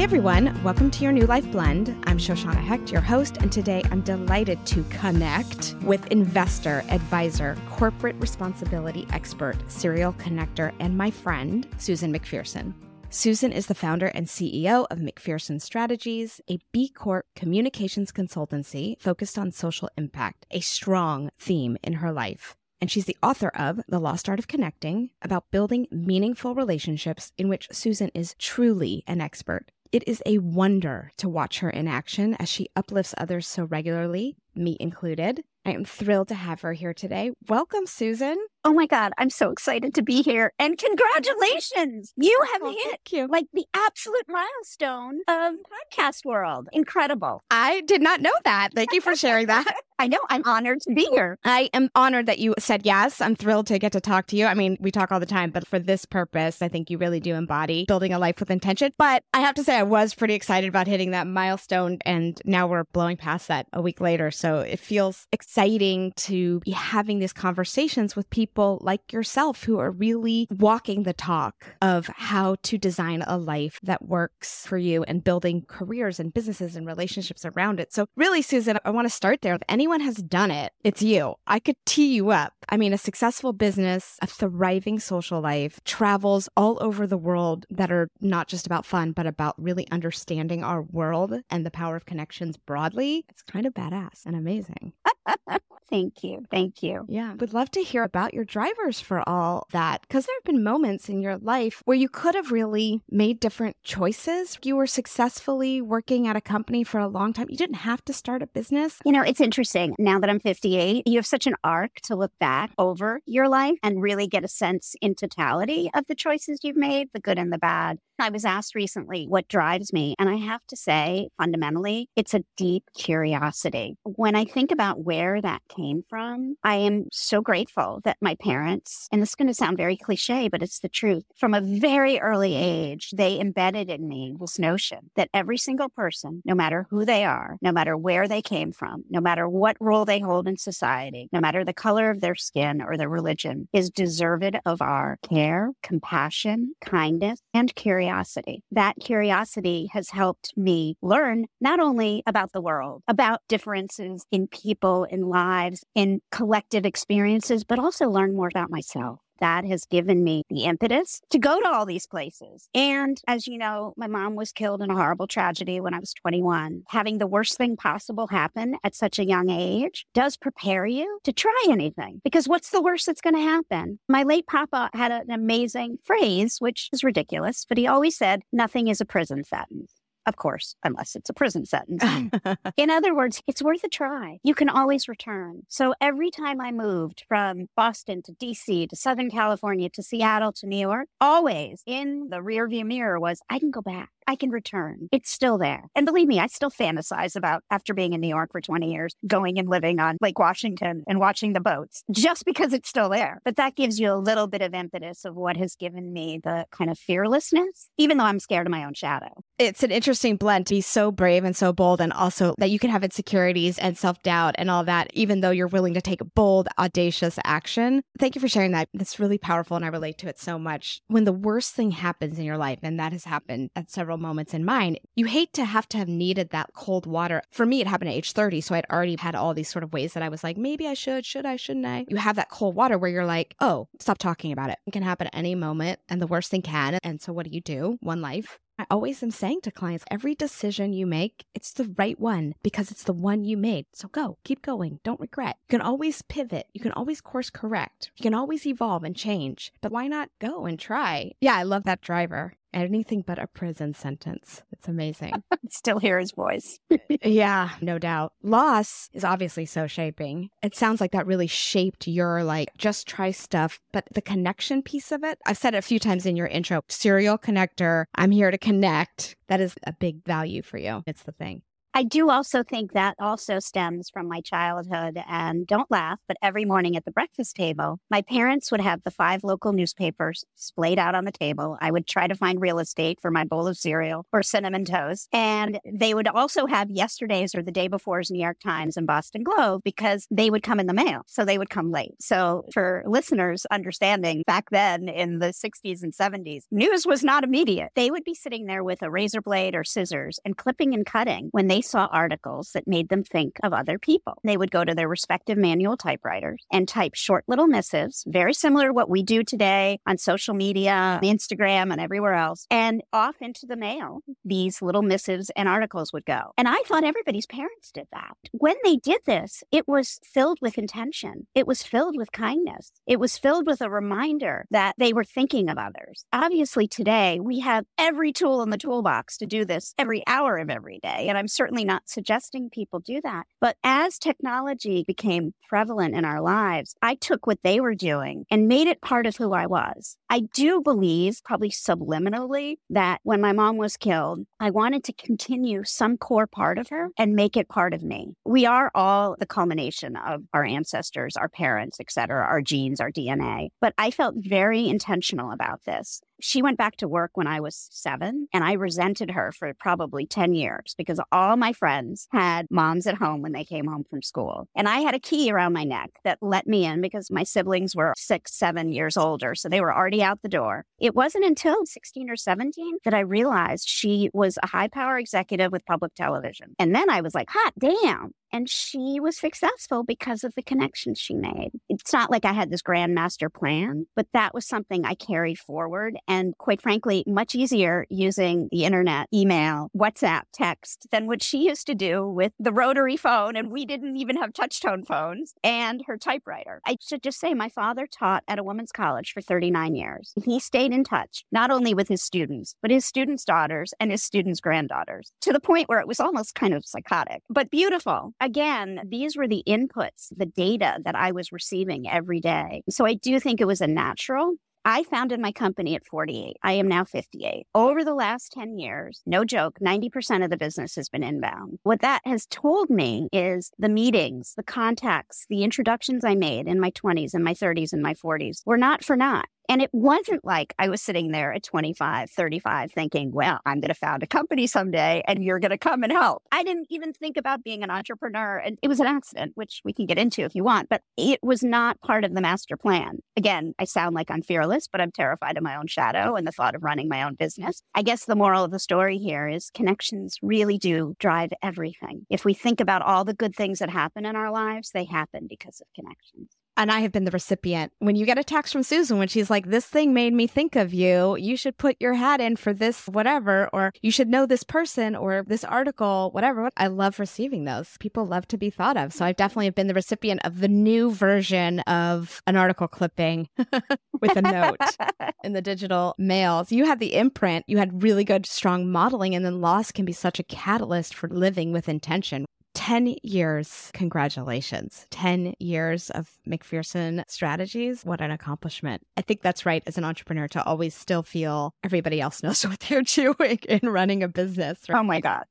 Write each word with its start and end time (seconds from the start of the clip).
Hey 0.00 0.04
everyone, 0.04 0.58
welcome 0.64 0.90
to 0.92 1.04
your 1.04 1.12
New 1.12 1.26
Life 1.26 1.44
Blend. 1.52 1.94
I'm 2.06 2.16
Shoshanna 2.16 2.54
Hecht, 2.54 2.90
your 2.90 3.02
host, 3.02 3.36
and 3.36 3.52
today 3.52 3.82
I'm 3.90 4.00
delighted 4.00 4.64
to 4.68 4.82
connect 4.84 5.74
with 5.82 6.06
investor, 6.06 6.82
advisor, 6.88 7.54
corporate 7.68 8.16
responsibility 8.16 9.06
expert, 9.12 9.56
serial 9.70 10.14
connector, 10.14 10.72
and 10.80 10.96
my 10.96 11.10
friend, 11.10 11.68
Susan 11.76 12.14
McPherson. 12.14 12.72
Susan 13.10 13.52
is 13.52 13.66
the 13.66 13.74
founder 13.74 14.06
and 14.06 14.26
CEO 14.26 14.86
of 14.90 15.00
McPherson 15.00 15.60
Strategies, 15.60 16.40
a 16.48 16.58
B 16.72 16.88
Corp 16.88 17.26
communications 17.36 18.10
consultancy 18.10 18.98
focused 18.98 19.36
on 19.36 19.52
social 19.52 19.90
impact, 19.98 20.46
a 20.50 20.60
strong 20.60 21.28
theme 21.38 21.76
in 21.84 21.92
her 21.92 22.10
life 22.10 22.56
and 22.80 22.90
she's 22.90 23.04
the 23.04 23.16
author 23.22 23.48
of 23.48 23.80
The 23.88 23.98
Lost 23.98 24.28
Art 24.28 24.38
of 24.38 24.48
Connecting 24.48 25.10
about 25.20 25.50
building 25.50 25.86
meaningful 25.90 26.54
relationships 26.54 27.32
in 27.36 27.48
which 27.48 27.68
Susan 27.70 28.10
is 28.14 28.34
truly 28.38 29.04
an 29.06 29.20
expert. 29.20 29.70
It 29.92 30.06
is 30.06 30.22
a 30.24 30.38
wonder 30.38 31.10
to 31.16 31.28
watch 31.28 31.58
her 31.58 31.70
in 31.70 31.88
action 31.88 32.36
as 32.38 32.48
she 32.48 32.68
uplifts 32.76 33.12
others 33.18 33.48
so 33.48 33.64
regularly, 33.64 34.36
me 34.54 34.76
included. 34.78 35.42
I 35.66 35.72
am 35.72 35.84
thrilled 35.84 36.28
to 36.28 36.36
have 36.36 36.60
her 36.60 36.74
here 36.74 36.94
today. 36.94 37.32
Welcome, 37.48 37.86
Susan. 37.86 38.38
Oh 38.64 38.72
my 38.74 38.86
God, 38.86 39.12
I'm 39.16 39.30
so 39.30 39.50
excited 39.50 39.94
to 39.94 40.02
be 40.02 40.20
here. 40.22 40.52
And 40.58 40.76
congratulations. 40.76 42.12
You 42.16 42.38
have 42.52 42.62
Oh, 42.62 42.70
hit 42.84 43.00
you. 43.10 43.26
like 43.26 43.46
the 43.52 43.64
absolute 43.74 44.26
milestone 44.28 45.20
of 45.28 45.54
podcast 45.88 46.24
world. 46.24 46.68
Incredible. 46.72 47.42
I 47.50 47.80
did 47.82 48.02
not 48.02 48.20
know 48.20 48.32
that. 48.44 48.70
Thank 48.74 48.92
you 48.92 49.00
for 49.00 49.16
sharing 49.16 49.46
that. 49.46 49.64
I 49.98 50.08
know 50.08 50.18
I'm 50.30 50.42
honored 50.46 50.80
to 50.82 50.94
be 50.94 51.04
here. 51.10 51.38
I 51.44 51.68
am 51.74 51.90
honored 51.94 52.24
that 52.24 52.38
you 52.38 52.54
said 52.58 52.86
yes. 52.86 53.20
I'm 53.20 53.36
thrilled 53.36 53.66
to 53.66 53.78
get 53.78 53.92
to 53.92 54.00
talk 54.00 54.26
to 54.28 54.36
you. 54.36 54.46
I 54.46 54.54
mean, 54.54 54.78
we 54.80 54.90
talk 54.90 55.12
all 55.12 55.20
the 55.20 55.26
time, 55.26 55.50
but 55.50 55.66
for 55.66 55.78
this 55.78 56.06
purpose, 56.06 56.62
I 56.62 56.68
think 56.68 56.88
you 56.88 56.96
really 56.96 57.20
do 57.20 57.34
embody 57.34 57.84
building 57.86 58.14
a 58.14 58.18
life 58.18 58.40
with 58.40 58.50
intention. 58.50 58.92
But 58.96 59.24
I 59.34 59.40
have 59.40 59.54
to 59.56 59.64
say, 59.64 59.76
I 59.76 59.82
was 59.82 60.14
pretty 60.14 60.32
excited 60.32 60.68
about 60.68 60.86
hitting 60.86 61.10
that 61.10 61.26
milestone, 61.26 61.98
and 62.06 62.40
now 62.46 62.66
we're 62.66 62.84
blowing 62.84 63.18
past 63.18 63.48
that 63.48 63.66
a 63.74 63.82
week 63.82 64.00
later. 64.00 64.30
So 64.30 64.60
it 64.60 64.78
feels 64.80 65.26
exciting 65.32 66.12
to 66.16 66.60
be 66.60 66.70
having 66.70 67.18
these 67.18 67.34
conversations 67.34 68.16
with 68.16 68.28
people 68.30 68.49
like 68.58 69.12
yourself 69.12 69.64
who 69.64 69.78
are 69.78 69.90
really 69.90 70.46
walking 70.50 71.02
the 71.02 71.12
talk 71.12 71.74
of 71.80 72.08
how 72.08 72.56
to 72.62 72.78
design 72.78 73.22
a 73.26 73.36
life 73.36 73.78
that 73.82 74.06
works 74.06 74.66
for 74.66 74.78
you 74.78 75.02
and 75.04 75.24
building 75.24 75.64
careers 75.68 76.20
and 76.20 76.34
businesses 76.34 76.76
and 76.76 76.86
relationships 76.86 77.44
around 77.44 77.80
it. 77.80 77.92
So, 77.92 78.06
really, 78.16 78.42
Susan, 78.42 78.78
I 78.84 78.90
want 78.90 79.06
to 79.06 79.14
start 79.14 79.42
there. 79.42 79.54
If 79.54 79.62
anyone 79.68 80.00
has 80.00 80.16
done 80.16 80.50
it, 80.50 80.72
it's 80.84 81.02
you. 81.02 81.34
I 81.46 81.58
could 81.58 81.76
tee 81.86 82.14
you 82.14 82.30
up. 82.30 82.52
I 82.68 82.76
mean, 82.76 82.92
a 82.92 82.98
successful 82.98 83.52
business, 83.52 84.16
a 84.22 84.26
thriving 84.26 84.98
social 84.98 85.40
life, 85.40 85.80
travels 85.84 86.48
all 86.56 86.78
over 86.80 87.06
the 87.06 87.18
world 87.18 87.66
that 87.70 87.90
are 87.90 88.08
not 88.20 88.48
just 88.48 88.66
about 88.66 88.86
fun, 88.86 89.12
but 89.12 89.26
about 89.26 89.60
really 89.62 89.86
understanding 89.90 90.62
our 90.64 90.82
world 90.82 91.34
and 91.50 91.64
the 91.64 91.70
power 91.70 91.96
of 91.96 92.06
connections 92.06 92.56
broadly. 92.56 93.24
It's 93.28 93.42
kind 93.42 93.66
of 93.66 93.74
badass 93.74 94.26
and 94.26 94.36
amazing. 94.36 94.92
Thank 95.90 96.22
you. 96.22 96.44
Thank 96.50 96.82
you. 96.82 97.04
Yeah. 97.08 97.34
Would 97.34 97.52
love 97.52 97.70
to 97.72 97.82
hear 97.82 98.04
about 98.04 98.32
your 98.32 98.44
drivers 98.44 99.00
for 99.00 99.28
all 99.28 99.66
that 99.72 100.02
because 100.02 100.26
there 100.26 100.36
have 100.36 100.44
been 100.44 100.62
moments 100.62 101.08
in 101.08 101.20
your 101.20 101.36
life 101.36 101.82
where 101.84 101.96
you 101.96 102.08
could 102.08 102.36
have 102.36 102.52
really 102.52 103.02
made 103.10 103.40
different 103.40 103.76
choices. 103.82 104.56
You 104.62 104.76
were 104.76 104.86
successfully 104.86 105.82
working 105.82 106.28
at 106.28 106.36
a 106.36 106.40
company 106.40 106.84
for 106.84 107.00
a 107.00 107.08
long 107.08 107.32
time. 107.32 107.48
You 107.50 107.56
didn't 107.56 107.76
have 107.76 108.04
to 108.04 108.12
start 108.12 108.40
a 108.42 108.46
business. 108.46 108.98
You 109.04 109.12
know, 109.12 109.22
it's 109.22 109.40
interesting. 109.40 109.96
Now 109.98 110.20
that 110.20 110.30
I'm 110.30 110.40
58, 110.40 111.06
you 111.06 111.16
have 111.16 111.26
such 111.26 111.46
an 111.48 111.56
arc 111.64 111.96
to 112.04 112.14
look 112.14 112.32
back 112.38 112.70
over 112.78 113.20
your 113.26 113.48
life 113.48 113.78
and 113.82 114.00
really 114.00 114.28
get 114.28 114.44
a 114.44 114.48
sense 114.48 114.94
in 115.00 115.16
totality 115.16 115.90
of 115.94 116.06
the 116.06 116.14
choices 116.14 116.60
you've 116.62 116.76
made, 116.76 117.08
the 117.12 117.20
good 117.20 117.38
and 117.38 117.52
the 117.52 117.58
bad. 117.58 117.98
I 118.20 118.28
was 118.28 118.44
asked 118.44 118.74
recently 118.74 119.24
what 119.26 119.48
drives 119.48 119.94
me, 119.94 120.14
and 120.18 120.28
I 120.28 120.36
have 120.36 120.60
to 120.68 120.76
say, 120.76 121.30
fundamentally, 121.38 122.10
it's 122.16 122.34
a 122.34 122.44
deep 122.56 122.84
curiosity. 122.94 123.96
When 124.04 124.36
I 124.36 124.44
think 124.44 124.70
about 124.70 125.02
where 125.02 125.40
that 125.40 125.62
came 125.68 125.79
from, 126.08 126.56
I 126.62 126.76
am 126.76 127.06
so 127.12 127.40
grateful 127.40 128.00
that 128.04 128.16
my 128.20 128.34
parents, 128.36 129.08
and 129.10 129.22
this 129.22 129.30
is 129.30 129.34
going 129.34 129.48
to 129.48 129.54
sound 129.54 129.76
very 129.76 129.96
cliche, 129.96 130.48
but 130.48 130.62
it's 130.62 130.80
the 130.80 130.88
truth, 130.88 131.24
from 131.36 131.54
a 131.54 131.60
very 131.60 132.18
early 132.18 132.54
age, 132.54 133.10
they 133.16 133.40
embedded 133.40 133.88
in 133.88 134.08
me 134.08 134.34
this 134.40 134.58
notion 134.58 135.10
that 135.16 135.30
every 135.32 135.58
single 135.58 135.88
person, 135.88 136.42
no 136.44 136.54
matter 136.54 136.86
who 136.90 137.04
they 137.04 137.24
are, 137.24 137.56
no 137.62 137.72
matter 137.72 137.96
where 137.96 138.28
they 138.28 138.42
came 138.42 138.72
from, 138.72 139.04
no 139.10 139.20
matter 139.20 139.48
what 139.48 139.76
role 139.80 140.04
they 140.04 140.20
hold 140.20 140.46
in 140.48 140.56
society, 140.56 141.28
no 141.32 141.40
matter 141.40 141.64
the 141.64 141.72
color 141.72 142.10
of 142.10 142.20
their 142.20 142.34
skin 142.34 142.82
or 142.82 142.96
their 142.96 143.08
religion, 143.08 143.68
is 143.72 143.90
deserved 143.90 144.58
of 144.66 144.82
our 144.82 145.18
care, 145.28 145.70
compassion, 145.82 146.74
kindness, 146.80 147.40
and 147.54 147.74
curiosity. 147.74 148.62
That 148.70 148.96
curiosity 149.00 149.88
has 149.92 150.10
helped 150.10 150.56
me 150.56 150.96
learn 151.02 151.46
not 151.60 151.80
only 151.80 152.22
about 152.26 152.52
the 152.52 152.60
world, 152.60 153.02
about 153.06 153.40
differences 153.48 154.26
in 154.30 154.48
people, 154.48 155.04
in 155.04 155.22
lives, 155.28 155.69
in 155.94 156.20
collective 156.30 156.84
experiences, 156.84 157.64
but 157.64 157.78
also 157.78 158.08
learn 158.08 158.34
more 158.34 158.48
about 158.48 158.70
myself 158.70 159.20
that 159.40 159.64
has 159.64 159.84
given 159.86 160.22
me 160.22 160.44
the 160.48 160.64
impetus 160.64 161.20
to 161.30 161.38
go 161.38 161.60
to 161.60 161.68
all 161.68 161.86
these 161.86 162.06
places. 162.06 162.68
And 162.74 163.20
as 163.26 163.46
you 163.46 163.58
know, 163.58 163.94
my 163.96 164.06
mom 164.06 164.36
was 164.36 164.52
killed 164.52 164.82
in 164.82 164.90
a 164.90 164.94
horrible 164.94 165.26
tragedy 165.26 165.80
when 165.80 165.94
I 165.94 165.98
was 165.98 166.14
21. 166.14 166.82
Having 166.88 167.18
the 167.18 167.26
worst 167.26 167.56
thing 167.56 167.76
possible 167.76 168.28
happen 168.28 168.76
at 168.84 168.94
such 168.94 169.18
a 169.18 169.26
young 169.26 169.50
age 169.50 170.06
does 170.14 170.36
prepare 170.36 170.86
you 170.86 171.18
to 171.24 171.32
try 171.32 171.64
anything 171.68 172.20
because 172.22 172.46
what's 172.46 172.70
the 172.70 172.82
worst 172.82 173.06
that's 173.06 173.20
going 173.20 173.34
to 173.34 173.40
happen? 173.40 173.98
My 174.08 174.22
late 174.22 174.46
papa 174.46 174.90
had 174.92 175.10
an 175.10 175.30
amazing 175.30 175.98
phrase, 176.04 176.56
which 176.58 176.88
is 176.92 177.02
ridiculous, 177.02 177.64
but 177.68 177.78
he 177.78 177.86
always 177.86 178.16
said, 178.16 178.42
nothing 178.52 178.88
is 178.88 179.00
a 179.00 179.06
prison 179.06 179.44
sentence. 179.44 179.94
Of 180.26 180.36
course, 180.36 180.76
unless 180.84 181.16
it's 181.16 181.30
a 181.30 181.32
prison 181.32 181.64
sentence. 181.64 182.04
In 182.76 182.90
other 182.90 183.14
words, 183.14 183.42
it's 183.46 183.62
worth 183.62 183.82
a 183.84 183.88
try. 183.88 184.38
You 184.42 184.54
can 184.54 184.68
always 184.68 185.08
return. 185.08 185.62
So 185.68 185.94
every 186.00 186.30
time 186.30 186.60
I 186.60 186.72
moved 186.72 187.24
from 187.26 187.68
Boston 187.76 188.22
to 188.24 188.32
DC 188.32 188.88
to 188.88 188.96
Southern 188.96 189.30
California 189.30 189.88
to 189.90 190.02
Seattle 190.02 190.52
to 190.52 190.66
New 190.66 190.78
York, 190.78 191.08
always 191.20 191.82
in 191.86 192.28
the 192.28 192.38
rearview 192.38 192.84
mirror 192.84 193.18
was 193.18 193.40
I 193.48 193.58
can 193.58 193.70
go 193.70 193.80
back. 193.80 194.10
I 194.30 194.36
can 194.36 194.50
return. 194.50 195.08
It's 195.10 195.28
still 195.28 195.58
there. 195.58 195.88
And 195.96 196.06
believe 196.06 196.28
me, 196.28 196.38
I 196.38 196.46
still 196.46 196.70
fantasize 196.70 197.34
about 197.34 197.64
after 197.68 197.94
being 197.94 198.12
in 198.12 198.20
New 198.20 198.28
York 198.28 198.52
for 198.52 198.60
20 198.60 198.88
years, 198.88 199.12
going 199.26 199.58
and 199.58 199.68
living 199.68 199.98
on 199.98 200.18
Lake 200.20 200.38
Washington 200.38 201.02
and 201.08 201.18
watching 201.18 201.52
the 201.52 201.58
boats 201.58 202.04
just 202.12 202.44
because 202.44 202.72
it's 202.72 202.88
still 202.88 203.08
there. 203.08 203.40
But 203.44 203.56
that 203.56 203.74
gives 203.74 203.98
you 203.98 204.12
a 204.12 204.14
little 204.14 204.46
bit 204.46 204.62
of 204.62 204.72
impetus 204.72 205.24
of 205.24 205.34
what 205.34 205.56
has 205.56 205.74
given 205.74 206.12
me 206.12 206.38
the 206.44 206.64
kind 206.70 206.92
of 206.92 206.96
fearlessness, 206.96 207.88
even 207.98 208.18
though 208.18 208.24
I'm 208.24 208.38
scared 208.38 208.68
of 208.68 208.70
my 208.70 208.84
own 208.84 208.94
shadow. 208.94 209.42
It's 209.58 209.82
an 209.82 209.90
interesting 209.90 210.36
blend 210.36 210.68
to 210.68 210.74
be 210.74 210.80
so 210.80 211.10
brave 211.10 211.42
and 211.42 211.56
so 211.56 211.72
bold, 211.72 212.00
and 212.00 212.12
also 212.12 212.54
that 212.58 212.70
you 212.70 212.78
can 212.78 212.90
have 212.90 213.02
insecurities 213.02 213.80
and 213.80 213.98
self 213.98 214.22
doubt 214.22 214.54
and 214.58 214.70
all 214.70 214.84
that, 214.84 215.10
even 215.12 215.40
though 215.40 215.50
you're 215.50 215.66
willing 215.66 215.94
to 215.94 216.00
take 216.00 216.20
bold, 216.36 216.68
audacious 216.78 217.36
action. 217.42 218.04
Thank 218.20 218.36
you 218.36 218.40
for 218.40 218.48
sharing 218.48 218.70
that. 218.70 218.90
That's 218.94 219.18
really 219.18 219.38
powerful, 219.38 219.76
and 219.76 219.84
I 219.84 219.88
relate 219.88 220.18
to 220.18 220.28
it 220.28 220.38
so 220.38 220.56
much. 220.56 221.00
When 221.08 221.24
the 221.24 221.32
worst 221.32 221.74
thing 221.74 221.90
happens 221.90 222.38
in 222.38 222.44
your 222.44 222.58
life, 222.58 222.78
and 222.84 223.00
that 223.00 223.10
has 223.10 223.24
happened 223.24 223.70
at 223.74 223.90
several 223.90 224.19
moments 224.20 224.54
in 224.54 224.64
mind, 224.64 225.00
you 225.16 225.26
hate 225.26 225.52
to 225.54 225.64
have 225.64 225.88
to 225.90 225.98
have 225.98 226.08
needed 226.08 226.50
that 226.50 226.72
cold 226.74 227.06
water. 227.06 227.42
For 227.50 227.66
me, 227.66 227.80
it 227.80 227.86
happened 227.86 228.10
at 228.10 228.16
age 228.16 228.32
30. 228.32 228.60
So 228.60 228.74
I'd 228.74 228.86
already 228.90 229.16
had 229.16 229.34
all 229.34 229.54
these 229.54 229.68
sort 229.68 229.82
of 229.82 229.92
ways 229.92 230.12
that 230.12 230.22
I 230.22 230.28
was 230.28 230.44
like, 230.44 230.56
maybe 230.56 230.86
I 230.86 230.94
should, 230.94 231.26
should 231.26 231.46
I, 231.46 231.56
shouldn't 231.56 231.86
I? 231.86 232.04
You 232.08 232.16
have 232.16 232.36
that 232.36 232.50
cold 232.50 232.74
water 232.74 232.98
where 232.98 233.10
you're 233.10 233.26
like, 233.26 233.54
oh, 233.60 233.88
stop 233.98 234.18
talking 234.18 234.52
about 234.52 234.70
it. 234.70 234.78
It 234.86 234.92
can 234.92 235.02
happen 235.02 235.26
at 235.26 235.36
any 235.36 235.54
moment, 235.54 236.00
and 236.08 236.20
the 236.20 236.26
worst 236.26 236.50
thing 236.50 236.62
can. 236.62 236.98
And 237.02 237.20
so 237.20 237.32
what 237.32 237.46
do 237.46 237.52
you 237.52 237.60
do? 237.60 237.98
One 238.00 238.20
life. 238.20 238.58
I 238.80 238.86
always 238.90 239.22
am 239.22 239.30
saying 239.30 239.60
to 239.64 239.70
clients, 239.70 240.06
every 240.10 240.34
decision 240.34 240.94
you 240.94 241.06
make, 241.06 241.44
it's 241.54 241.70
the 241.70 241.92
right 241.98 242.18
one 242.18 242.54
because 242.62 242.90
it's 242.90 243.02
the 243.02 243.12
one 243.12 243.44
you 243.44 243.58
made. 243.58 243.84
So 243.92 244.08
go, 244.08 244.38
keep 244.42 244.62
going. 244.62 245.00
Don't 245.04 245.20
regret. 245.20 245.58
You 245.68 245.78
can 245.78 245.86
always 245.86 246.22
pivot. 246.22 246.66
You 246.72 246.80
can 246.80 246.92
always 246.92 247.20
course 247.20 247.50
correct. 247.50 248.10
You 248.16 248.22
can 248.22 248.32
always 248.32 248.66
evolve 248.66 249.04
and 249.04 249.14
change. 249.14 249.70
But 249.82 249.92
why 249.92 250.06
not 250.06 250.30
go 250.38 250.64
and 250.64 250.78
try? 250.78 251.32
Yeah, 251.42 251.56
I 251.56 251.64
love 251.64 251.84
that 251.84 252.00
driver. 252.00 252.54
Anything 252.72 253.22
but 253.26 253.38
a 253.38 253.46
prison 253.46 253.94
sentence. 253.94 254.62
It's 254.72 254.88
amazing. 254.88 255.42
Still 255.70 255.98
hear 255.98 256.18
his 256.18 256.32
voice. 256.32 256.78
yeah, 257.22 257.70
no 257.80 257.98
doubt. 257.98 258.32
Loss 258.42 259.10
is 259.12 259.24
obviously 259.24 259.66
so 259.66 259.86
shaping. 259.86 260.50
It 260.62 260.74
sounds 260.74 261.00
like 261.00 261.12
that 261.12 261.26
really 261.26 261.46
shaped 261.46 262.06
your 262.06 262.44
like 262.44 262.70
just 262.78 263.08
try 263.08 263.30
stuff, 263.30 263.80
but 263.92 264.04
the 264.12 264.22
connection 264.22 264.82
piece 264.82 265.12
of 265.12 265.24
it, 265.24 265.38
I've 265.46 265.58
said 265.58 265.74
it 265.74 265.78
a 265.78 265.82
few 265.82 265.98
times 265.98 266.26
in 266.26 266.36
your 266.36 266.46
intro, 266.46 266.82
serial 266.88 267.38
connector. 267.38 268.04
I'm 268.14 268.30
here 268.30 268.50
to 268.50 268.58
connect. 268.58 269.36
That 269.48 269.60
is 269.60 269.74
a 269.84 269.92
big 269.92 270.24
value 270.24 270.62
for 270.62 270.78
you. 270.78 271.02
It's 271.06 271.22
the 271.22 271.32
thing. 271.32 271.62
I 271.92 272.04
do 272.04 272.30
also 272.30 272.62
think 272.62 272.92
that 272.92 273.16
also 273.18 273.58
stems 273.58 274.10
from 274.10 274.28
my 274.28 274.40
childhood. 274.40 275.18
And 275.28 275.66
don't 275.66 275.90
laugh, 275.90 276.18
but 276.28 276.36
every 276.40 276.64
morning 276.64 276.96
at 276.96 277.04
the 277.04 277.10
breakfast 277.10 277.56
table, 277.56 277.98
my 278.10 278.22
parents 278.22 278.70
would 278.70 278.80
have 278.80 279.02
the 279.02 279.10
five 279.10 279.42
local 279.42 279.72
newspapers 279.72 280.44
splayed 280.54 280.98
out 280.98 281.16
on 281.16 281.24
the 281.24 281.32
table. 281.32 281.76
I 281.80 281.90
would 281.90 282.06
try 282.06 282.28
to 282.28 282.34
find 282.34 282.60
real 282.60 282.78
estate 282.78 283.18
for 283.20 283.30
my 283.30 283.44
bowl 283.44 283.66
of 283.66 283.76
cereal 283.76 284.24
or 284.32 284.42
cinnamon 284.42 284.84
toast. 284.84 285.28
And 285.32 285.80
they 285.84 286.14
would 286.14 286.28
also 286.28 286.66
have 286.66 286.90
yesterday's 286.90 287.54
or 287.56 287.62
the 287.62 287.72
day 287.72 287.88
before's 287.88 288.30
New 288.30 288.40
York 288.40 288.58
Times 288.60 288.96
and 288.96 289.06
Boston 289.06 289.42
Globe 289.42 289.82
because 289.84 290.28
they 290.30 290.48
would 290.48 290.62
come 290.62 290.78
in 290.78 290.86
the 290.86 290.94
mail. 290.94 291.22
So 291.26 291.44
they 291.44 291.58
would 291.58 291.70
come 291.70 291.90
late. 291.90 292.14
So 292.20 292.64
for 292.72 293.02
listeners 293.04 293.66
understanding 293.70 294.44
back 294.46 294.70
then 294.70 295.08
in 295.08 295.40
the 295.40 295.48
60s 295.48 296.02
and 296.02 296.12
70s, 296.12 296.62
news 296.70 297.04
was 297.04 297.24
not 297.24 297.42
immediate. 297.42 297.90
They 297.96 298.10
would 298.12 298.24
be 298.24 298.34
sitting 298.34 298.66
there 298.66 298.84
with 298.84 299.02
a 299.02 299.10
razor 299.10 299.42
blade 299.42 299.74
or 299.74 299.82
scissors 299.82 300.38
and 300.44 300.56
clipping 300.56 300.94
and 300.94 301.04
cutting 301.04 301.48
when 301.50 301.66
they 301.66 301.79
saw 301.80 302.08
articles 302.10 302.72
that 302.72 302.86
made 302.86 303.08
them 303.08 303.24
think 303.24 303.58
of 303.62 303.72
other 303.72 303.98
people. 303.98 304.38
They 304.44 304.56
would 304.56 304.70
go 304.70 304.84
to 304.84 304.94
their 304.94 305.08
respective 305.08 305.58
manual 305.58 305.96
typewriters 305.96 306.64
and 306.72 306.88
type 306.88 307.14
short 307.14 307.44
little 307.46 307.66
missives, 307.66 308.24
very 308.26 308.54
similar 308.54 308.88
to 308.88 308.92
what 308.92 309.10
we 309.10 309.22
do 309.22 309.42
today 309.42 309.98
on 310.06 310.18
social 310.18 310.54
media, 310.54 311.20
Instagram, 311.22 311.92
and 311.92 312.00
everywhere 312.00 312.34
else. 312.34 312.66
And 312.70 313.02
off 313.12 313.36
into 313.40 313.66
the 313.66 313.76
mail, 313.76 314.20
these 314.44 314.82
little 314.82 315.02
missives 315.02 315.50
and 315.56 315.68
articles 315.68 316.12
would 316.12 316.24
go. 316.24 316.52
And 316.58 316.68
I 316.68 316.82
thought 316.86 317.04
everybody's 317.04 317.46
parents 317.46 317.90
did 317.92 318.08
that. 318.12 318.36
When 318.52 318.76
they 318.84 318.96
did 318.96 319.20
this, 319.26 319.62
it 319.70 319.86
was 319.86 320.20
filled 320.24 320.58
with 320.60 320.78
intention. 320.78 321.46
It 321.54 321.66
was 321.66 321.82
filled 321.82 322.16
with 322.16 322.32
kindness. 322.32 322.92
It 323.06 323.20
was 323.20 323.38
filled 323.38 323.66
with 323.66 323.80
a 323.80 323.90
reminder 323.90 324.66
that 324.70 324.94
they 324.98 325.12
were 325.12 325.24
thinking 325.24 325.68
of 325.68 325.78
others. 325.78 326.24
Obviously, 326.32 326.88
today 326.88 327.38
we 327.40 327.60
have 327.60 327.84
every 327.98 328.32
tool 328.32 328.62
in 328.62 328.70
the 328.70 328.78
toolbox 328.78 329.36
to 329.38 329.46
do 329.46 329.64
this 329.64 329.94
every 329.98 330.22
hour 330.26 330.56
of 330.58 330.70
every 330.70 330.98
day. 331.02 331.26
And 331.28 331.38
I'm 331.38 331.48
certainly 331.48 331.69
not 331.70 332.08
suggesting 332.08 332.70
people 332.70 333.00
do 333.00 333.20
that. 333.22 333.46
But 333.60 333.76
as 333.82 334.18
technology 334.18 335.04
became 335.06 335.54
prevalent 335.68 336.14
in 336.14 336.24
our 336.24 336.40
lives, 336.40 336.94
I 337.02 337.14
took 337.14 337.46
what 337.46 337.60
they 337.62 337.80
were 337.80 337.94
doing 337.94 338.44
and 338.50 338.68
made 338.68 338.86
it 338.86 339.00
part 339.00 339.26
of 339.26 339.36
who 339.36 339.52
I 339.52 339.66
was. 339.66 340.16
I 340.28 340.40
do 340.40 340.80
believe, 340.80 341.40
probably 341.44 341.70
subliminally, 341.70 342.76
that 342.90 343.20
when 343.22 343.40
my 343.40 343.52
mom 343.52 343.76
was 343.76 343.96
killed, 343.96 344.40
I 344.58 344.70
wanted 344.70 345.04
to 345.04 345.12
continue 345.12 345.84
some 345.84 346.16
core 346.16 346.46
part 346.46 346.78
of 346.78 346.88
her 346.88 347.10
and 347.18 347.34
make 347.34 347.56
it 347.56 347.68
part 347.68 347.94
of 347.94 348.02
me. 348.02 348.34
We 348.44 348.66
are 348.66 348.90
all 348.94 349.36
the 349.38 349.46
culmination 349.46 350.16
of 350.16 350.42
our 350.52 350.64
ancestors, 350.64 351.36
our 351.36 351.48
parents, 351.48 351.98
et 352.00 352.10
cetera, 352.10 352.44
our 352.44 352.62
genes, 352.62 353.00
our 353.00 353.10
DNA. 353.10 353.68
But 353.80 353.94
I 353.98 354.10
felt 354.10 354.34
very 354.36 354.88
intentional 354.88 355.52
about 355.52 355.84
this. 355.84 356.20
She 356.40 356.62
went 356.62 356.78
back 356.78 356.96
to 356.96 357.08
work 357.08 357.32
when 357.34 357.46
I 357.46 357.60
was 357.60 357.88
seven, 357.90 358.48
and 358.52 358.64
I 358.64 358.72
resented 358.72 359.30
her 359.30 359.52
for 359.52 359.72
probably 359.74 360.26
10 360.26 360.54
years 360.54 360.94
because 360.96 361.20
all 361.32 361.56
my 361.56 361.72
friends 361.72 362.26
had 362.32 362.66
moms 362.70 363.06
at 363.06 363.16
home 363.16 363.42
when 363.42 363.52
they 363.52 363.64
came 363.64 363.86
home 363.86 364.04
from 364.08 364.22
school. 364.22 364.68
And 364.74 364.88
I 364.88 365.00
had 365.00 365.14
a 365.14 365.20
key 365.20 365.50
around 365.50 365.72
my 365.72 365.84
neck 365.84 366.10
that 366.24 366.38
let 366.40 366.66
me 366.66 366.84
in 366.84 367.00
because 367.00 367.30
my 367.30 367.42
siblings 367.42 367.94
were 367.94 368.14
six, 368.16 368.54
seven 368.54 368.92
years 368.92 369.16
older. 369.16 369.54
So 369.54 369.68
they 369.68 369.80
were 369.80 369.94
already 369.94 370.22
out 370.22 370.42
the 370.42 370.48
door. 370.48 370.84
It 370.98 371.14
wasn't 371.14 371.44
until 371.44 371.84
16 371.84 372.30
or 372.30 372.36
17 372.36 372.98
that 373.04 373.14
I 373.14 373.20
realized 373.20 373.88
she 373.88 374.30
was 374.32 374.58
a 374.62 374.66
high 374.66 374.88
power 374.88 375.18
executive 375.18 375.72
with 375.72 375.86
public 375.86 376.14
television. 376.14 376.74
And 376.78 376.94
then 376.94 377.10
I 377.10 377.20
was 377.20 377.34
like, 377.34 377.48
hot 377.50 377.72
damn. 377.78 378.32
And 378.52 378.68
she 378.68 379.18
was 379.20 379.36
successful 379.36 380.02
because 380.02 380.44
of 380.44 380.54
the 380.54 380.62
connections 380.62 381.18
she 381.18 381.34
made. 381.34 381.70
It's 381.88 382.12
not 382.12 382.30
like 382.30 382.44
I 382.44 382.52
had 382.52 382.70
this 382.70 382.82
grand 382.82 383.14
master 383.14 383.48
plan, 383.48 384.06
but 384.16 384.26
that 384.32 384.54
was 384.54 384.66
something 384.66 385.04
I 385.04 385.14
carried 385.14 385.58
forward. 385.58 386.16
And 386.26 386.56
quite 386.58 386.82
frankly, 386.82 387.24
much 387.26 387.54
easier 387.54 388.06
using 388.08 388.68
the 388.70 388.84
internet, 388.84 389.28
email, 389.32 389.88
WhatsApp, 389.96 390.42
text 390.52 391.06
than 391.10 391.26
what 391.26 391.42
she 391.42 391.66
used 391.66 391.86
to 391.86 391.94
do 391.94 392.28
with 392.28 392.52
the 392.58 392.72
rotary 392.72 393.16
phone. 393.16 393.56
And 393.56 393.70
we 393.70 393.84
didn't 393.84 394.16
even 394.16 394.36
have 394.36 394.52
touchtone 394.52 395.06
phones 395.06 395.54
and 395.62 396.02
her 396.06 396.16
typewriter. 396.16 396.80
I 396.86 396.96
should 397.00 397.22
just 397.22 397.40
say 397.40 397.54
my 397.54 397.68
father 397.68 398.06
taught 398.06 398.44
at 398.48 398.58
a 398.58 398.64
women's 398.64 398.92
college 398.92 399.32
for 399.32 399.40
39 399.40 399.94
years. 399.94 400.32
He 400.44 400.58
stayed 400.60 400.92
in 400.92 401.04
touch, 401.04 401.44
not 401.52 401.70
only 401.70 401.94
with 401.94 402.08
his 402.08 402.22
students, 402.22 402.74
but 402.82 402.90
his 402.90 403.04
students' 403.04 403.44
daughters 403.44 403.94
and 404.00 404.10
his 404.10 404.22
students' 404.22 404.60
granddaughters 404.60 405.32
to 405.42 405.52
the 405.52 405.60
point 405.60 405.88
where 405.88 406.00
it 406.00 406.08
was 406.08 406.20
almost 406.20 406.54
kind 406.54 406.74
of 406.74 406.84
psychotic, 406.84 407.42
but 407.48 407.70
beautiful 407.70 408.32
again, 408.40 409.00
these 409.06 409.36
were 409.36 409.48
the 409.48 409.62
inputs, 409.66 410.28
the 410.36 410.46
data 410.46 410.98
that 411.04 411.14
I 411.14 411.32
was 411.32 411.52
receiving 411.52 412.08
every 412.08 412.40
day. 412.40 412.82
So 412.90 413.06
I 413.06 413.14
do 413.14 413.38
think 413.40 413.60
it 413.60 413.66
was 413.66 413.80
a 413.80 413.86
natural. 413.86 414.54
I 414.84 415.02
founded 415.02 415.40
my 415.40 415.52
company 415.52 415.94
at 415.94 416.06
48. 416.06 416.56
I 416.62 416.72
am 416.72 416.88
now 416.88 417.04
58. 417.04 417.66
Over 417.74 418.02
the 418.02 418.14
last 418.14 418.52
10 418.52 418.78
years, 418.78 419.20
no 419.26 419.44
joke, 419.44 419.76
90% 419.82 420.42
of 420.42 420.48
the 420.48 420.56
business 420.56 420.94
has 420.96 421.10
been 421.10 421.22
inbound. 421.22 421.78
What 421.82 422.00
that 422.00 422.22
has 422.24 422.46
told 422.46 422.88
me 422.88 423.28
is 423.30 423.70
the 423.78 423.90
meetings, 423.90 424.54
the 424.56 424.62
contacts, 424.62 425.44
the 425.50 425.64
introductions 425.64 426.24
I 426.24 426.34
made 426.34 426.66
in 426.66 426.80
my 426.80 426.90
20s 426.92 427.34
and 427.34 427.44
my 427.44 427.52
30s 427.52 427.92
and 427.92 428.02
my 428.02 428.14
40s 428.14 428.62
were 428.64 428.78
not 428.78 429.04
for 429.04 429.16
naught. 429.16 429.48
And 429.68 429.80
it 429.80 429.90
wasn't 429.92 430.44
like 430.44 430.74
I 430.78 430.88
was 430.88 431.00
sitting 431.00 431.30
there 431.30 431.52
at 431.52 431.62
25, 431.62 432.30
35 432.30 432.92
thinking, 432.92 433.30
well, 433.32 433.60
I'm 433.64 433.80
going 433.80 433.88
to 433.88 433.94
found 433.94 434.22
a 434.22 434.26
company 434.26 434.66
someday 434.66 435.22
and 435.26 435.44
you're 435.44 435.60
going 435.60 435.70
to 435.70 435.78
come 435.78 436.02
and 436.02 436.12
help. 436.12 436.42
I 436.50 436.64
didn't 436.64 436.86
even 436.90 437.12
think 437.12 437.36
about 437.36 437.62
being 437.62 437.82
an 437.82 437.90
entrepreneur. 437.90 438.58
And 438.58 438.78
it 438.82 438.88
was 438.88 439.00
an 439.00 439.06
accident, 439.06 439.52
which 439.54 439.80
we 439.84 439.92
can 439.92 440.06
get 440.06 440.18
into 440.18 440.42
if 440.42 440.54
you 440.54 440.64
want, 440.64 440.88
but 440.88 441.02
it 441.16 441.40
was 441.42 441.62
not 441.62 442.00
part 442.00 442.24
of 442.24 442.34
the 442.34 442.40
master 442.40 442.76
plan. 442.76 443.18
Again, 443.36 443.74
I 443.78 443.84
sound 443.84 444.14
like 444.14 444.30
I'm 444.30 444.42
fearless, 444.42 444.88
but 444.88 445.00
I'm 445.00 445.12
terrified 445.12 445.56
of 445.56 445.62
my 445.62 445.76
own 445.76 445.86
shadow 445.86 446.34
and 446.34 446.46
the 446.46 446.52
thought 446.52 446.74
of 446.74 446.82
running 446.82 447.08
my 447.08 447.22
own 447.22 447.34
business. 447.34 447.82
I 447.94 448.02
guess 448.02 448.24
the 448.24 448.36
moral 448.36 448.64
of 448.64 448.70
the 448.70 448.78
story 448.78 449.18
here 449.18 449.48
is 449.48 449.70
connections 449.70 450.36
really 450.42 450.78
do 450.78 451.14
drive 451.18 451.50
everything. 451.62 452.26
If 452.28 452.44
we 452.44 452.54
think 452.54 452.80
about 452.80 453.02
all 453.02 453.24
the 453.24 453.34
good 453.34 453.54
things 453.54 453.78
that 453.78 453.90
happen 453.90 454.26
in 454.26 454.36
our 454.36 454.50
lives, 454.50 454.90
they 454.90 455.04
happen 455.04 455.46
because 455.48 455.80
of 455.80 455.86
connections 455.94 456.56
and 456.76 456.90
I 456.90 457.00
have 457.00 457.12
been 457.12 457.24
the 457.24 457.30
recipient. 457.30 457.92
When 457.98 458.16
you 458.16 458.24
get 458.24 458.38
a 458.38 458.44
text 458.44 458.72
from 458.72 458.82
Susan 458.82 459.18
when 459.18 459.28
she's 459.28 459.50
like, 459.50 459.66
This 459.66 459.86
thing 459.86 460.14
made 460.14 460.32
me 460.32 460.46
think 460.46 460.76
of 460.76 460.94
you, 460.94 461.36
you 461.36 461.56
should 461.56 461.78
put 461.78 461.96
your 462.00 462.14
hat 462.14 462.40
in 462.40 462.56
for 462.56 462.72
this, 462.72 463.06
whatever, 463.06 463.68
or 463.72 463.92
you 464.02 464.10
should 464.10 464.28
know 464.28 464.46
this 464.46 464.62
person 464.62 465.14
or 465.14 465.44
this 465.46 465.64
article, 465.64 466.30
whatever. 466.32 466.70
I 466.76 466.86
love 466.86 467.18
receiving 467.18 467.64
those. 467.64 467.96
People 467.98 468.26
love 468.26 468.46
to 468.48 468.56
be 468.56 468.70
thought 468.70 468.96
of. 468.96 469.12
So 469.12 469.24
I've 469.24 469.36
definitely 469.36 469.70
been 469.70 469.88
the 469.88 469.94
recipient 469.94 470.40
of 470.44 470.60
the 470.60 470.68
new 470.68 471.12
version 471.12 471.80
of 471.80 472.42
an 472.46 472.56
article 472.56 472.88
clipping 472.88 473.48
with 474.20 474.36
a 474.36 474.42
note 474.42 474.78
in 475.44 475.52
the 475.52 475.62
digital 475.62 476.14
mail. 476.18 476.64
So 476.64 476.74
you 476.74 476.86
had 476.86 477.00
the 477.00 477.14
imprint, 477.14 477.64
you 477.68 477.78
had 477.78 478.02
really 478.02 478.24
good, 478.24 478.46
strong 478.46 478.90
modeling, 478.90 479.34
and 479.34 479.44
then 479.44 479.60
loss 479.60 479.92
can 479.92 480.04
be 480.04 480.12
such 480.12 480.38
a 480.38 480.44
catalyst 480.44 481.14
for 481.14 481.28
living 481.28 481.72
with 481.72 481.88
intention. 481.88 482.46
10 482.74 483.16
years. 483.22 483.90
Congratulations. 483.94 485.06
10 485.10 485.54
years 485.58 486.10
of 486.10 486.30
McPherson 486.48 487.24
strategies. 487.28 488.04
What 488.04 488.20
an 488.20 488.30
accomplishment. 488.30 489.02
I 489.16 489.22
think 489.22 489.42
that's 489.42 489.66
right 489.66 489.82
as 489.86 489.98
an 489.98 490.04
entrepreneur 490.04 490.48
to 490.48 490.64
always 490.64 490.94
still 490.94 491.22
feel 491.22 491.74
everybody 491.84 492.20
else 492.20 492.42
knows 492.42 492.66
what 492.66 492.80
they're 492.80 493.02
doing 493.02 493.58
in 493.68 493.88
running 493.88 494.22
a 494.22 494.28
business. 494.28 494.80
Right? 494.88 494.98
Oh 494.98 495.02
my 495.02 495.20
God. 495.20 495.44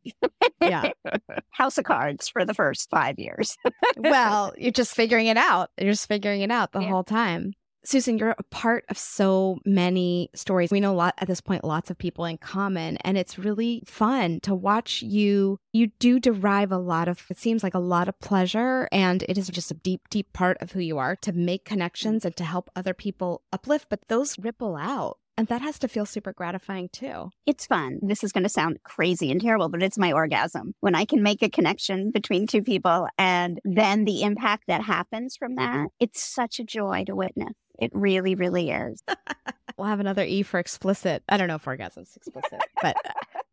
yeah. 0.61 0.91
House 1.51 1.77
of 1.77 1.83
cards 1.83 2.29
for 2.29 2.45
the 2.45 2.53
first 2.53 2.89
five 2.89 3.19
years. 3.19 3.57
well, 3.97 4.53
you're 4.57 4.71
just 4.71 4.95
figuring 4.95 5.27
it 5.27 5.37
out. 5.37 5.71
You're 5.77 5.91
just 5.91 6.07
figuring 6.07 6.41
it 6.41 6.51
out 6.51 6.71
the 6.71 6.79
yeah. 6.79 6.89
whole 6.89 7.03
time. 7.03 7.53
Susan, 7.83 8.17
you're 8.17 8.35
a 8.37 8.43
part 8.51 8.85
of 8.89 8.97
so 8.97 9.57
many 9.65 10.29
stories. 10.35 10.71
We 10.71 10.79
know 10.79 10.91
a 10.91 10.95
lot 10.95 11.15
at 11.17 11.27
this 11.27 11.41
point, 11.41 11.63
lots 11.63 11.89
of 11.89 11.97
people 11.97 12.25
in 12.25 12.37
common, 12.37 12.97
and 12.97 13.17
it's 13.17 13.39
really 13.39 13.83
fun 13.85 14.39
to 14.41 14.53
watch 14.53 15.01
you. 15.01 15.59
You 15.71 15.87
do 15.99 16.19
derive 16.19 16.71
a 16.71 16.77
lot 16.77 17.07
of, 17.07 17.25
it 17.29 17.37
seems 17.37 17.63
like 17.63 17.73
a 17.73 17.79
lot 17.79 18.09
of 18.09 18.19
pleasure, 18.19 18.89
and 18.91 19.23
it 19.29 19.37
is 19.37 19.47
just 19.47 19.71
a 19.71 19.75
deep, 19.75 20.09
deep 20.09 20.33
part 20.33 20.57
of 20.61 20.73
who 20.73 20.79
you 20.79 20.97
are 20.97 21.15
to 21.17 21.31
make 21.31 21.65
connections 21.65 22.25
and 22.25 22.35
to 22.35 22.43
help 22.43 22.69
other 22.75 22.93
people 22.93 23.43
uplift, 23.53 23.87
but 23.89 24.07
those 24.07 24.37
ripple 24.37 24.75
out. 24.75 25.17
And 25.39 25.47
that 25.47 25.61
has 25.61 25.79
to 25.79 25.87
feel 25.87 26.05
super 26.05 26.33
gratifying 26.33 26.89
too. 26.91 27.29
It's 27.45 27.65
fun. 27.65 27.99
This 28.01 28.25
is 28.25 28.33
going 28.33 28.43
to 28.43 28.49
sound 28.49 28.83
crazy 28.83 29.31
and 29.31 29.39
terrible, 29.39 29.69
but 29.69 29.81
it's 29.81 29.97
my 29.97 30.11
orgasm. 30.11 30.73
When 30.81 30.95
I 30.95 31.05
can 31.05 31.23
make 31.23 31.41
a 31.41 31.49
connection 31.49 32.11
between 32.11 32.45
two 32.45 32.61
people 32.61 33.07
and 33.17 33.61
then 33.63 34.03
the 34.03 34.23
impact 34.23 34.65
that 34.67 34.81
happens 34.81 35.37
from 35.37 35.55
that, 35.55 35.91
it's 35.97 36.21
such 36.21 36.59
a 36.59 36.65
joy 36.65 37.05
to 37.05 37.15
witness. 37.15 37.53
It 37.79 37.89
really, 37.93 38.35
really 38.35 38.69
is. 38.69 39.01
we'll 39.77 39.87
have 39.87 40.01
another 40.01 40.25
E 40.25 40.43
for 40.43 40.59
explicit. 40.59 41.23
I 41.29 41.37
don't 41.37 41.47
know 41.47 41.55
if 41.55 41.63
orgasm's 41.63 42.17
explicit, 42.17 42.59
but 42.81 42.97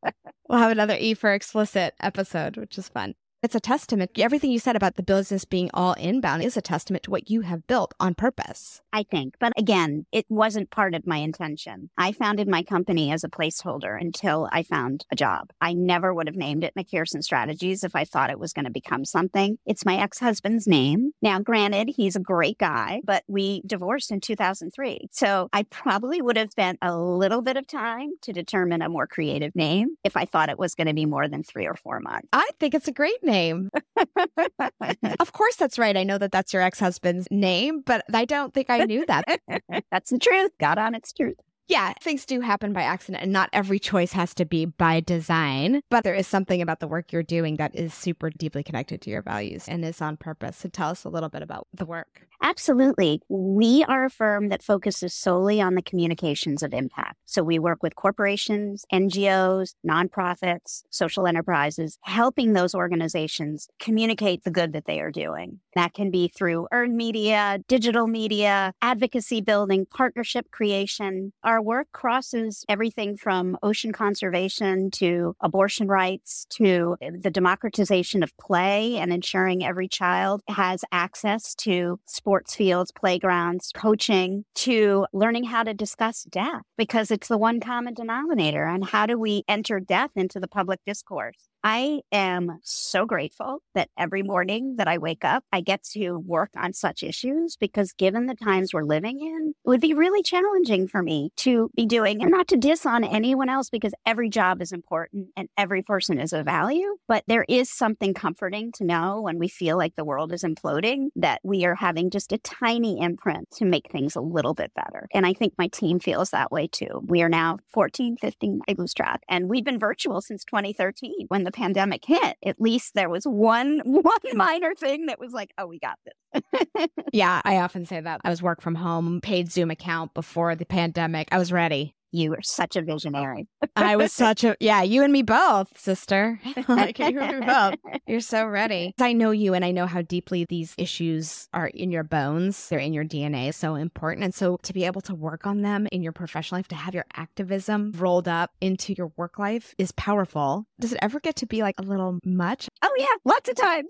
uh, 0.04 0.10
we'll 0.48 0.58
have 0.58 0.72
another 0.72 0.96
E 0.98 1.14
for 1.14 1.32
explicit 1.32 1.94
episode, 2.00 2.56
which 2.56 2.76
is 2.78 2.88
fun. 2.88 3.14
It's 3.42 3.54
a 3.54 3.60
testament. 3.60 4.12
Everything 4.18 4.50
you 4.50 4.58
said 4.58 4.76
about 4.76 4.96
the 4.96 5.02
business 5.02 5.44
being 5.44 5.70
all 5.74 5.92
inbound 5.94 6.42
is 6.42 6.56
a 6.56 6.62
testament 6.62 7.04
to 7.04 7.10
what 7.10 7.30
you 7.30 7.42
have 7.42 7.66
built 7.66 7.92
on 8.00 8.14
purpose. 8.14 8.80
I 8.92 9.02
think. 9.02 9.34
But 9.38 9.52
again, 9.58 10.06
it 10.10 10.24
wasn't 10.30 10.70
part 10.70 10.94
of 10.94 11.06
my 11.06 11.18
intention. 11.18 11.90
I 11.98 12.12
founded 12.12 12.48
my 12.48 12.62
company 12.62 13.12
as 13.12 13.24
a 13.24 13.28
placeholder 13.28 14.00
until 14.00 14.48
I 14.50 14.62
found 14.62 15.04
a 15.12 15.16
job. 15.16 15.50
I 15.60 15.74
never 15.74 16.14
would 16.14 16.26
have 16.28 16.36
named 16.36 16.64
it 16.64 16.72
McPherson 16.74 17.22
Strategies 17.22 17.84
if 17.84 17.94
I 17.94 18.06
thought 18.06 18.30
it 18.30 18.38
was 18.38 18.54
going 18.54 18.64
to 18.64 18.70
become 18.70 19.04
something. 19.04 19.58
It's 19.66 19.84
my 19.84 19.98
ex 19.98 20.18
husband's 20.18 20.66
name. 20.66 21.12
Now, 21.20 21.38
granted, 21.38 21.90
he's 21.94 22.16
a 22.16 22.20
great 22.20 22.56
guy, 22.56 23.02
but 23.04 23.22
we 23.28 23.60
divorced 23.66 24.10
in 24.10 24.22
2003. 24.22 25.08
So 25.12 25.50
I 25.52 25.64
probably 25.64 26.22
would 26.22 26.38
have 26.38 26.50
spent 26.50 26.78
a 26.80 26.96
little 26.96 27.42
bit 27.42 27.58
of 27.58 27.66
time 27.66 28.12
to 28.22 28.32
determine 28.32 28.80
a 28.80 28.88
more 28.88 29.06
creative 29.06 29.54
name 29.54 29.96
if 30.04 30.16
I 30.16 30.24
thought 30.24 30.48
it 30.48 30.58
was 30.58 30.74
going 30.74 30.86
to 30.86 30.94
be 30.94 31.04
more 31.04 31.28
than 31.28 31.42
three 31.42 31.66
or 31.66 31.74
four 31.74 32.00
months. 32.00 32.28
I 32.32 32.48
think 32.58 32.74
it's 32.74 32.88
a 32.88 32.92
great 32.92 33.22
name 33.26 33.70
of 35.20 35.32
course, 35.32 35.56
that's 35.56 35.78
right. 35.78 35.96
I 35.96 36.04
know 36.04 36.18
that 36.18 36.32
that's 36.32 36.52
your 36.52 36.62
ex 36.62 36.80
husband's 36.80 37.26
name, 37.30 37.82
but 37.84 38.04
I 38.12 38.24
don't 38.24 38.52
think 38.54 38.70
I 38.70 38.84
knew 38.84 39.04
that. 39.06 39.24
that's 39.90 40.10
the 40.10 40.18
truth. 40.18 40.52
God 40.58 40.78
on 40.78 40.94
its 40.94 41.12
truth. 41.12 41.36
Yeah, 41.68 41.94
things 42.00 42.24
do 42.24 42.40
happen 42.40 42.72
by 42.72 42.82
accident, 42.82 43.24
and 43.24 43.32
not 43.32 43.50
every 43.52 43.80
choice 43.80 44.12
has 44.12 44.32
to 44.34 44.44
be 44.44 44.66
by 44.66 45.00
design. 45.00 45.80
But 45.90 46.04
there 46.04 46.14
is 46.14 46.28
something 46.28 46.62
about 46.62 46.78
the 46.78 46.86
work 46.86 47.12
you're 47.12 47.24
doing 47.24 47.56
that 47.56 47.74
is 47.74 47.92
super 47.92 48.30
deeply 48.30 48.62
connected 48.62 49.00
to 49.02 49.10
your 49.10 49.22
values 49.22 49.66
and 49.66 49.84
is 49.84 50.00
on 50.00 50.16
purpose. 50.16 50.58
So 50.58 50.68
tell 50.68 50.90
us 50.90 51.02
a 51.02 51.08
little 51.08 51.28
bit 51.28 51.42
about 51.42 51.66
the 51.74 51.84
work. 51.84 52.26
Absolutely. 52.42 53.20
We 53.28 53.84
are 53.88 54.04
a 54.04 54.10
firm 54.10 54.50
that 54.50 54.62
focuses 54.62 55.14
solely 55.14 55.60
on 55.60 55.74
the 55.74 55.82
communications 55.82 56.62
of 56.62 56.74
impact. 56.74 57.16
So 57.24 57.42
we 57.42 57.58
work 57.58 57.82
with 57.82 57.96
corporations, 57.96 58.84
NGOs, 58.92 59.74
nonprofits, 59.84 60.82
social 60.90 61.26
enterprises, 61.26 61.98
helping 62.02 62.52
those 62.52 62.74
organizations 62.74 63.68
communicate 63.80 64.44
the 64.44 64.50
good 64.50 64.72
that 64.74 64.84
they 64.86 65.00
are 65.00 65.10
doing. 65.10 65.60
That 65.74 65.94
can 65.94 66.10
be 66.10 66.28
through 66.28 66.68
earned 66.72 66.96
media, 66.96 67.58
digital 67.68 68.06
media, 68.06 68.72
advocacy 68.82 69.40
building, 69.40 69.86
partnership 69.86 70.50
creation. 70.50 71.32
Our 71.56 71.62
work 71.62 71.88
crosses 71.92 72.66
everything 72.68 73.16
from 73.16 73.56
ocean 73.62 73.90
conservation 73.90 74.90
to 74.90 75.34
abortion 75.40 75.88
rights 75.88 76.46
to 76.50 76.98
eh, 77.00 77.12
the 77.18 77.30
democratization 77.30 78.22
of 78.22 78.36
play 78.36 78.98
and 78.98 79.10
ensuring 79.10 79.64
every 79.64 79.88
child 79.88 80.42
has 80.48 80.84
access 80.92 81.54
to 81.54 81.98
sports 82.04 82.54
fields, 82.54 82.92
playgrounds, 82.92 83.72
coaching 83.74 84.44
to 84.56 85.06
learning 85.14 85.44
how 85.44 85.62
to 85.62 85.72
discuss 85.72 86.24
death 86.24 86.60
because 86.76 87.10
it's 87.10 87.28
the 87.28 87.38
one 87.38 87.58
common 87.58 87.94
denominator. 87.94 88.66
And 88.66 88.84
how 88.84 89.06
do 89.06 89.18
we 89.18 89.42
enter 89.48 89.80
death 89.80 90.10
into 90.14 90.38
the 90.38 90.48
public 90.48 90.80
discourse? 90.84 91.48
I 91.68 92.02
am 92.12 92.60
so 92.62 93.06
grateful 93.06 93.58
that 93.74 93.88
every 93.98 94.22
morning 94.22 94.76
that 94.76 94.86
I 94.86 94.98
wake 94.98 95.24
up, 95.24 95.42
I 95.50 95.60
get 95.60 95.82
to 95.94 96.16
work 96.16 96.50
on 96.56 96.72
such 96.72 97.02
issues 97.02 97.56
because 97.56 97.92
given 97.92 98.26
the 98.26 98.36
times 98.36 98.72
we're 98.72 98.84
living 98.84 99.18
in, 99.18 99.52
it 99.64 99.68
would 99.68 99.80
be 99.80 99.92
really 99.92 100.22
challenging 100.22 100.86
for 100.86 101.02
me 101.02 101.30
to 101.38 101.68
be 101.74 101.84
doing 101.84 102.22
and 102.22 102.30
not 102.30 102.46
to 102.48 102.56
diss 102.56 102.86
on 102.86 103.02
anyone 103.02 103.48
else 103.48 103.68
because 103.68 103.92
every 104.06 104.28
job 104.28 104.62
is 104.62 104.70
important 104.70 105.30
and 105.36 105.48
every 105.58 105.82
person 105.82 106.20
is 106.20 106.32
of 106.32 106.44
value. 106.44 106.98
But 107.08 107.24
there 107.26 107.44
is 107.48 107.68
something 107.68 108.14
comforting 108.14 108.70
to 108.76 108.84
know 108.84 109.20
when 109.20 109.40
we 109.40 109.48
feel 109.48 109.76
like 109.76 109.96
the 109.96 110.04
world 110.04 110.32
is 110.32 110.44
imploding 110.44 111.08
that 111.16 111.40
we 111.42 111.64
are 111.64 111.74
having 111.74 112.10
just 112.10 112.30
a 112.30 112.38
tiny 112.38 113.00
imprint 113.00 113.50
to 113.56 113.64
make 113.64 113.90
things 113.90 114.14
a 114.14 114.20
little 114.20 114.54
bit 114.54 114.70
better. 114.76 115.08
And 115.12 115.26
I 115.26 115.32
think 115.32 115.54
my 115.58 115.66
team 115.66 115.98
feels 115.98 116.30
that 116.30 116.52
way 116.52 116.68
too. 116.68 117.02
We 117.08 117.22
are 117.22 117.28
now 117.28 117.58
14, 117.72 118.18
15, 118.18 118.60
I 118.68 118.74
lose 118.78 118.94
track, 118.94 119.22
and 119.28 119.48
we've 119.48 119.64
been 119.64 119.80
virtual 119.80 120.20
since 120.20 120.44
2013 120.44 121.26
when 121.26 121.42
the 121.42 121.55
pandemic 121.56 122.04
hit, 122.04 122.36
at 122.44 122.60
least 122.60 122.94
there 122.94 123.08
was 123.08 123.24
one 123.24 123.80
one 123.84 124.18
minor 124.34 124.74
thing 124.74 125.06
that 125.06 125.18
was 125.18 125.32
like, 125.32 125.52
oh, 125.58 125.66
we 125.66 125.78
got 125.78 125.98
this. 126.04 126.88
yeah, 127.12 127.40
I 127.44 127.56
often 127.56 127.86
say 127.86 128.00
that. 128.00 128.20
I 128.24 128.30
was 128.30 128.42
work 128.42 128.60
from 128.60 128.74
home, 128.74 129.20
paid 129.20 129.50
Zoom 129.50 129.70
account 129.70 130.14
before 130.14 130.54
the 130.54 130.66
pandemic. 130.66 131.28
I 131.32 131.38
was 131.38 131.50
ready. 131.50 131.94
You 132.16 132.30
were 132.30 132.40
such 132.40 132.76
a 132.76 132.82
visionary. 132.82 133.46
I 133.76 133.96
was 133.96 134.10
such 134.24 134.42
a 134.42 134.56
yeah, 134.58 134.80
you 134.80 135.02
and 135.02 135.12
me 135.12 135.20
both, 135.20 135.78
sister. 135.78 136.40
like 136.68 136.98
you 136.98 137.20
and 137.20 137.40
me 137.40 137.46
both. 137.46 137.74
You're 138.06 138.20
so 138.20 138.46
ready. 138.46 138.94
I 138.98 139.12
know 139.12 139.32
you 139.32 139.52
and 139.52 139.62
I 139.62 139.70
know 139.70 139.86
how 139.86 140.00
deeply 140.00 140.46
these 140.48 140.74
issues 140.78 141.46
are 141.52 141.66
in 141.66 141.90
your 141.90 142.04
bones. 142.04 142.70
They're 142.70 142.78
in 142.78 142.94
your 142.94 143.04
DNA, 143.04 143.52
so 143.52 143.74
important. 143.74 144.24
And 144.24 144.34
so 144.34 144.56
to 144.62 144.72
be 144.72 144.84
able 144.84 145.02
to 145.02 145.14
work 145.14 145.46
on 145.46 145.60
them 145.60 145.86
in 145.92 146.02
your 146.02 146.12
professional 146.12 146.58
life, 146.58 146.68
to 146.68 146.74
have 146.74 146.94
your 146.94 147.04
activism 147.12 147.92
rolled 147.94 148.28
up 148.28 148.50
into 148.62 148.94
your 148.94 149.12
work 149.18 149.38
life 149.38 149.74
is 149.76 149.92
powerful. 149.92 150.64
Does 150.80 150.94
it 150.94 150.98
ever 151.02 151.20
get 151.20 151.36
to 151.36 151.46
be 151.46 151.60
like 151.60 151.74
a 151.76 151.82
little 151.82 152.18
much? 152.24 152.70
Oh 152.82 152.94
yeah, 152.96 153.14
lots 153.26 153.50
of 153.50 153.56
times. 153.56 153.88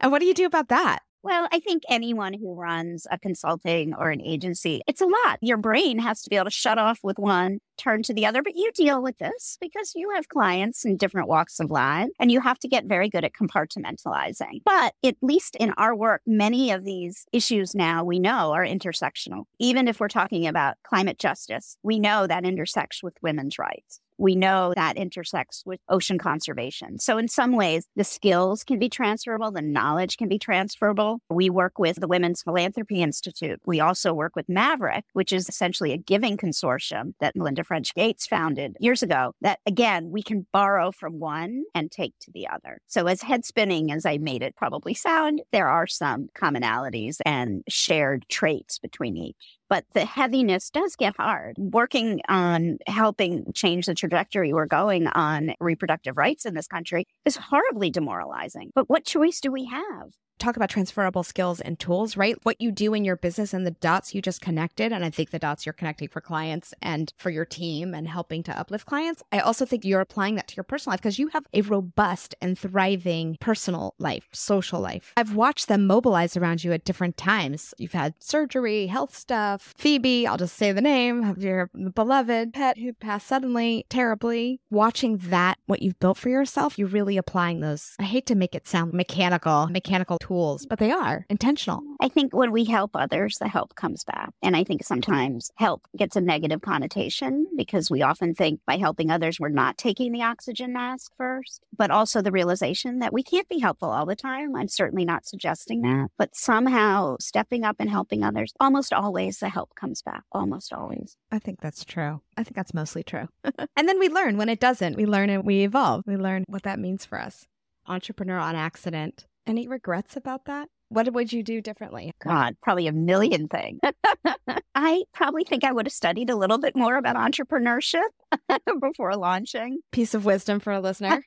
and 0.00 0.10
what 0.10 0.18
do 0.18 0.26
you 0.26 0.34
do 0.34 0.46
about 0.46 0.68
that? 0.70 1.03
Well, 1.24 1.48
I 1.50 1.58
think 1.58 1.84
anyone 1.88 2.34
who 2.34 2.54
runs 2.54 3.06
a 3.10 3.18
consulting 3.18 3.94
or 3.94 4.10
an 4.10 4.20
agency, 4.20 4.82
it's 4.86 5.00
a 5.00 5.06
lot. 5.06 5.38
Your 5.40 5.56
brain 5.56 5.98
has 5.98 6.20
to 6.20 6.28
be 6.28 6.36
able 6.36 6.44
to 6.44 6.50
shut 6.50 6.76
off 6.76 6.98
with 7.02 7.18
one, 7.18 7.60
turn 7.76 8.02
to 8.04 8.14
the 8.14 8.26
other, 8.26 8.42
but 8.42 8.56
you 8.56 8.70
deal 8.72 9.02
with 9.02 9.18
this 9.18 9.58
because 9.60 9.92
you 9.94 10.10
have 10.14 10.28
clients 10.28 10.84
in 10.84 10.96
different 10.96 11.28
walks 11.28 11.60
of 11.60 11.70
life 11.70 12.10
and 12.18 12.30
you 12.30 12.40
have 12.40 12.58
to 12.60 12.68
get 12.68 12.84
very 12.86 13.08
good 13.08 13.24
at 13.24 13.32
compartmentalizing. 13.32 14.62
But 14.64 14.94
at 15.04 15.16
least 15.22 15.56
in 15.56 15.70
our 15.76 15.94
work, 15.94 16.22
many 16.26 16.70
of 16.70 16.84
these 16.84 17.26
issues 17.32 17.74
now 17.74 18.04
we 18.04 18.18
know 18.18 18.52
are 18.52 18.64
intersectional. 18.64 19.44
Even 19.58 19.88
if 19.88 20.00
we're 20.00 20.08
talking 20.08 20.46
about 20.46 20.76
climate 20.82 21.18
justice, 21.18 21.76
we 21.82 21.98
know 21.98 22.26
that 22.26 22.44
intersects 22.44 23.02
with 23.02 23.14
women's 23.22 23.58
rights 23.58 24.00
we 24.18 24.34
know 24.34 24.72
that 24.76 24.96
intersects 24.96 25.62
with 25.66 25.80
ocean 25.88 26.18
conservation. 26.18 26.98
So, 26.98 27.18
in 27.18 27.28
some 27.28 27.52
ways, 27.52 27.86
the 27.96 28.04
skills 28.04 28.64
can 28.64 28.78
be 28.78 28.88
transferable, 28.88 29.50
the 29.50 29.62
knowledge 29.62 30.16
can 30.16 30.28
be 30.28 30.38
transferable. 30.38 31.20
We 31.28 31.50
work 31.50 31.78
with 31.78 32.00
the 32.00 32.08
Women's 32.08 32.42
Philanthropy 32.42 33.02
Institute. 33.02 33.60
We 33.66 33.80
also 33.80 34.14
work 34.14 34.36
with 34.36 34.48
Maverick, 34.48 35.04
which 35.12 35.32
is 35.32 35.48
essentially 35.48 35.92
a 35.92 35.98
giving 35.98 36.36
consortium 36.36 37.14
that 37.20 37.34
Melinda 37.36 37.63
French 37.64 37.94
Gates 37.94 38.26
founded 38.26 38.76
years 38.80 39.02
ago. 39.02 39.32
That 39.40 39.60
again, 39.66 40.10
we 40.10 40.22
can 40.22 40.46
borrow 40.52 40.92
from 40.92 41.18
one 41.18 41.64
and 41.74 41.90
take 41.90 42.14
to 42.20 42.30
the 42.30 42.48
other. 42.48 42.78
So, 42.86 43.06
as 43.06 43.22
head 43.22 43.44
spinning 43.44 43.90
as 43.90 44.06
I 44.06 44.18
made 44.18 44.42
it 44.42 44.56
probably 44.56 44.94
sound, 44.94 45.42
there 45.52 45.68
are 45.68 45.86
some 45.86 46.28
commonalities 46.36 47.18
and 47.24 47.62
shared 47.68 48.26
traits 48.28 48.78
between 48.78 49.16
each 49.16 49.58
but 49.74 49.84
the 49.92 50.04
heaviness 50.04 50.70
does 50.70 50.94
get 50.94 51.16
hard. 51.16 51.56
Working 51.58 52.20
on 52.28 52.78
helping 52.86 53.52
change 53.54 53.86
the 53.86 53.94
trajectory 53.94 54.52
we're 54.52 54.66
going 54.66 55.08
on 55.08 55.56
reproductive 55.58 56.16
rights 56.16 56.46
in 56.46 56.54
this 56.54 56.68
country 56.68 57.08
is 57.24 57.34
horribly 57.34 57.90
demoralizing. 57.90 58.70
But 58.76 58.88
what 58.88 59.04
choice 59.04 59.40
do 59.40 59.50
we 59.50 59.64
have? 59.64 60.12
talk 60.38 60.56
about 60.56 60.68
transferable 60.68 61.22
skills 61.22 61.60
and 61.60 61.78
tools, 61.78 62.16
right? 62.16 62.36
What 62.42 62.60
you 62.60 62.70
do 62.70 62.94
in 62.94 63.04
your 63.04 63.16
business 63.16 63.54
and 63.54 63.66
the 63.66 63.70
dots 63.70 64.14
you 64.14 64.20
just 64.20 64.40
connected. 64.40 64.92
And 64.92 65.04
I 65.04 65.10
think 65.10 65.30
the 65.30 65.38
dots 65.38 65.64
you're 65.64 65.72
connecting 65.72 66.08
for 66.08 66.20
clients 66.20 66.74
and 66.82 67.12
for 67.16 67.30
your 67.30 67.44
team 67.44 67.94
and 67.94 68.08
helping 68.08 68.42
to 68.44 68.58
uplift 68.58 68.86
clients. 68.86 69.22
I 69.32 69.38
also 69.38 69.64
think 69.64 69.84
you're 69.84 70.00
applying 70.00 70.34
that 70.34 70.48
to 70.48 70.56
your 70.56 70.64
personal 70.64 70.92
life 70.92 71.00
because 71.00 71.18
you 71.18 71.28
have 71.28 71.46
a 71.54 71.62
robust 71.62 72.34
and 72.40 72.58
thriving 72.58 73.36
personal 73.40 73.94
life, 73.98 74.28
social 74.32 74.80
life. 74.80 75.12
I've 75.16 75.34
watched 75.34 75.68
them 75.68 75.86
mobilize 75.86 76.36
around 76.36 76.64
you 76.64 76.72
at 76.72 76.84
different 76.84 77.16
times. 77.16 77.72
You've 77.78 77.92
had 77.92 78.14
surgery, 78.18 78.86
health 78.88 79.16
stuff. 79.16 79.63
Phoebe, 79.76 80.26
I'll 80.26 80.36
just 80.36 80.56
say 80.56 80.72
the 80.72 80.80
name 80.80 81.24
of 81.24 81.38
your 81.38 81.70
beloved 81.94 82.52
pet 82.52 82.78
who 82.78 82.92
passed 82.92 83.26
suddenly, 83.26 83.86
terribly. 83.88 84.60
Watching 84.70 85.18
that, 85.18 85.58
what 85.66 85.82
you've 85.82 85.98
built 85.98 86.18
for 86.18 86.28
yourself, 86.28 86.78
you're 86.78 86.88
really 86.88 87.16
applying 87.16 87.60
those. 87.60 87.94
I 87.98 88.04
hate 88.04 88.26
to 88.26 88.34
make 88.34 88.54
it 88.54 88.66
sound 88.66 88.92
mechanical, 88.92 89.68
mechanical 89.68 90.18
tools, 90.18 90.66
but 90.66 90.78
they 90.78 90.90
are 90.90 91.26
intentional. 91.28 91.82
I 92.00 92.08
think 92.08 92.34
when 92.34 92.52
we 92.52 92.64
help 92.64 92.92
others, 92.94 93.38
the 93.38 93.48
help 93.48 93.74
comes 93.74 94.04
back. 94.04 94.30
And 94.42 94.56
I 94.56 94.64
think 94.64 94.84
sometimes 94.84 95.50
help 95.56 95.86
gets 95.96 96.16
a 96.16 96.20
negative 96.20 96.60
connotation 96.60 97.46
because 97.56 97.90
we 97.90 98.02
often 98.02 98.34
think 98.34 98.60
by 98.66 98.76
helping 98.76 99.10
others, 99.10 99.40
we're 99.40 99.48
not 99.48 99.78
taking 99.78 100.12
the 100.12 100.22
oxygen 100.22 100.72
mask 100.72 101.12
first, 101.16 101.62
but 101.76 101.90
also 101.90 102.20
the 102.20 102.32
realization 102.32 102.98
that 102.98 103.12
we 103.12 103.22
can't 103.22 103.48
be 103.48 103.58
helpful 103.58 103.90
all 103.90 104.06
the 104.06 104.16
time. 104.16 104.54
I'm 104.56 104.68
certainly 104.68 105.04
not 105.04 105.26
suggesting 105.26 105.82
that, 105.82 106.08
but 106.18 106.34
somehow 106.34 107.16
stepping 107.20 107.64
up 107.64 107.76
and 107.78 107.90
helping 107.90 108.22
others, 108.22 108.52
almost 108.60 108.92
always 108.92 109.42
the 109.44 109.50
help 109.50 109.74
comes 109.74 110.00
back. 110.00 110.22
Almost 110.32 110.72
always. 110.72 111.18
I 111.30 111.38
think 111.38 111.60
that's 111.60 111.84
true. 111.84 112.22
I 112.34 112.44
think 112.44 112.56
that's 112.56 112.72
mostly 112.72 113.02
true. 113.02 113.28
and 113.76 113.86
then 113.86 113.98
we 113.98 114.08
learn 114.08 114.38
when 114.38 114.48
it 114.48 114.58
doesn't. 114.58 114.96
We 114.96 115.04
learn 115.04 115.28
and 115.28 115.44
we 115.44 115.64
evolve. 115.64 116.04
We 116.06 116.16
learn 116.16 116.44
what 116.48 116.62
that 116.62 116.78
means 116.78 117.04
for 117.04 117.20
us. 117.20 117.46
Entrepreneur 117.86 118.38
on 118.38 118.56
accident 118.56 119.26
any 119.46 119.68
regrets 119.68 120.16
about 120.16 120.46
that? 120.46 120.68
What 120.88 121.12
would 121.12 121.32
you 121.32 121.42
do 121.42 121.60
differently? 121.60 122.12
God, 122.22 122.56
probably 122.62 122.86
a 122.86 122.92
million 122.92 123.48
things. 123.48 123.80
I 124.74 125.02
probably 125.12 125.44
think 125.44 125.64
I 125.64 125.72
would 125.72 125.86
have 125.86 125.92
studied 125.92 126.30
a 126.30 126.36
little 126.36 126.58
bit 126.58 126.76
more 126.76 126.96
about 126.96 127.16
entrepreneurship 127.16 128.02
before 128.80 129.16
launching. 129.16 129.80
Piece 129.92 130.14
of 130.14 130.24
wisdom 130.24 130.60
for 130.60 130.72
a 130.72 130.80
listener. 130.80 131.24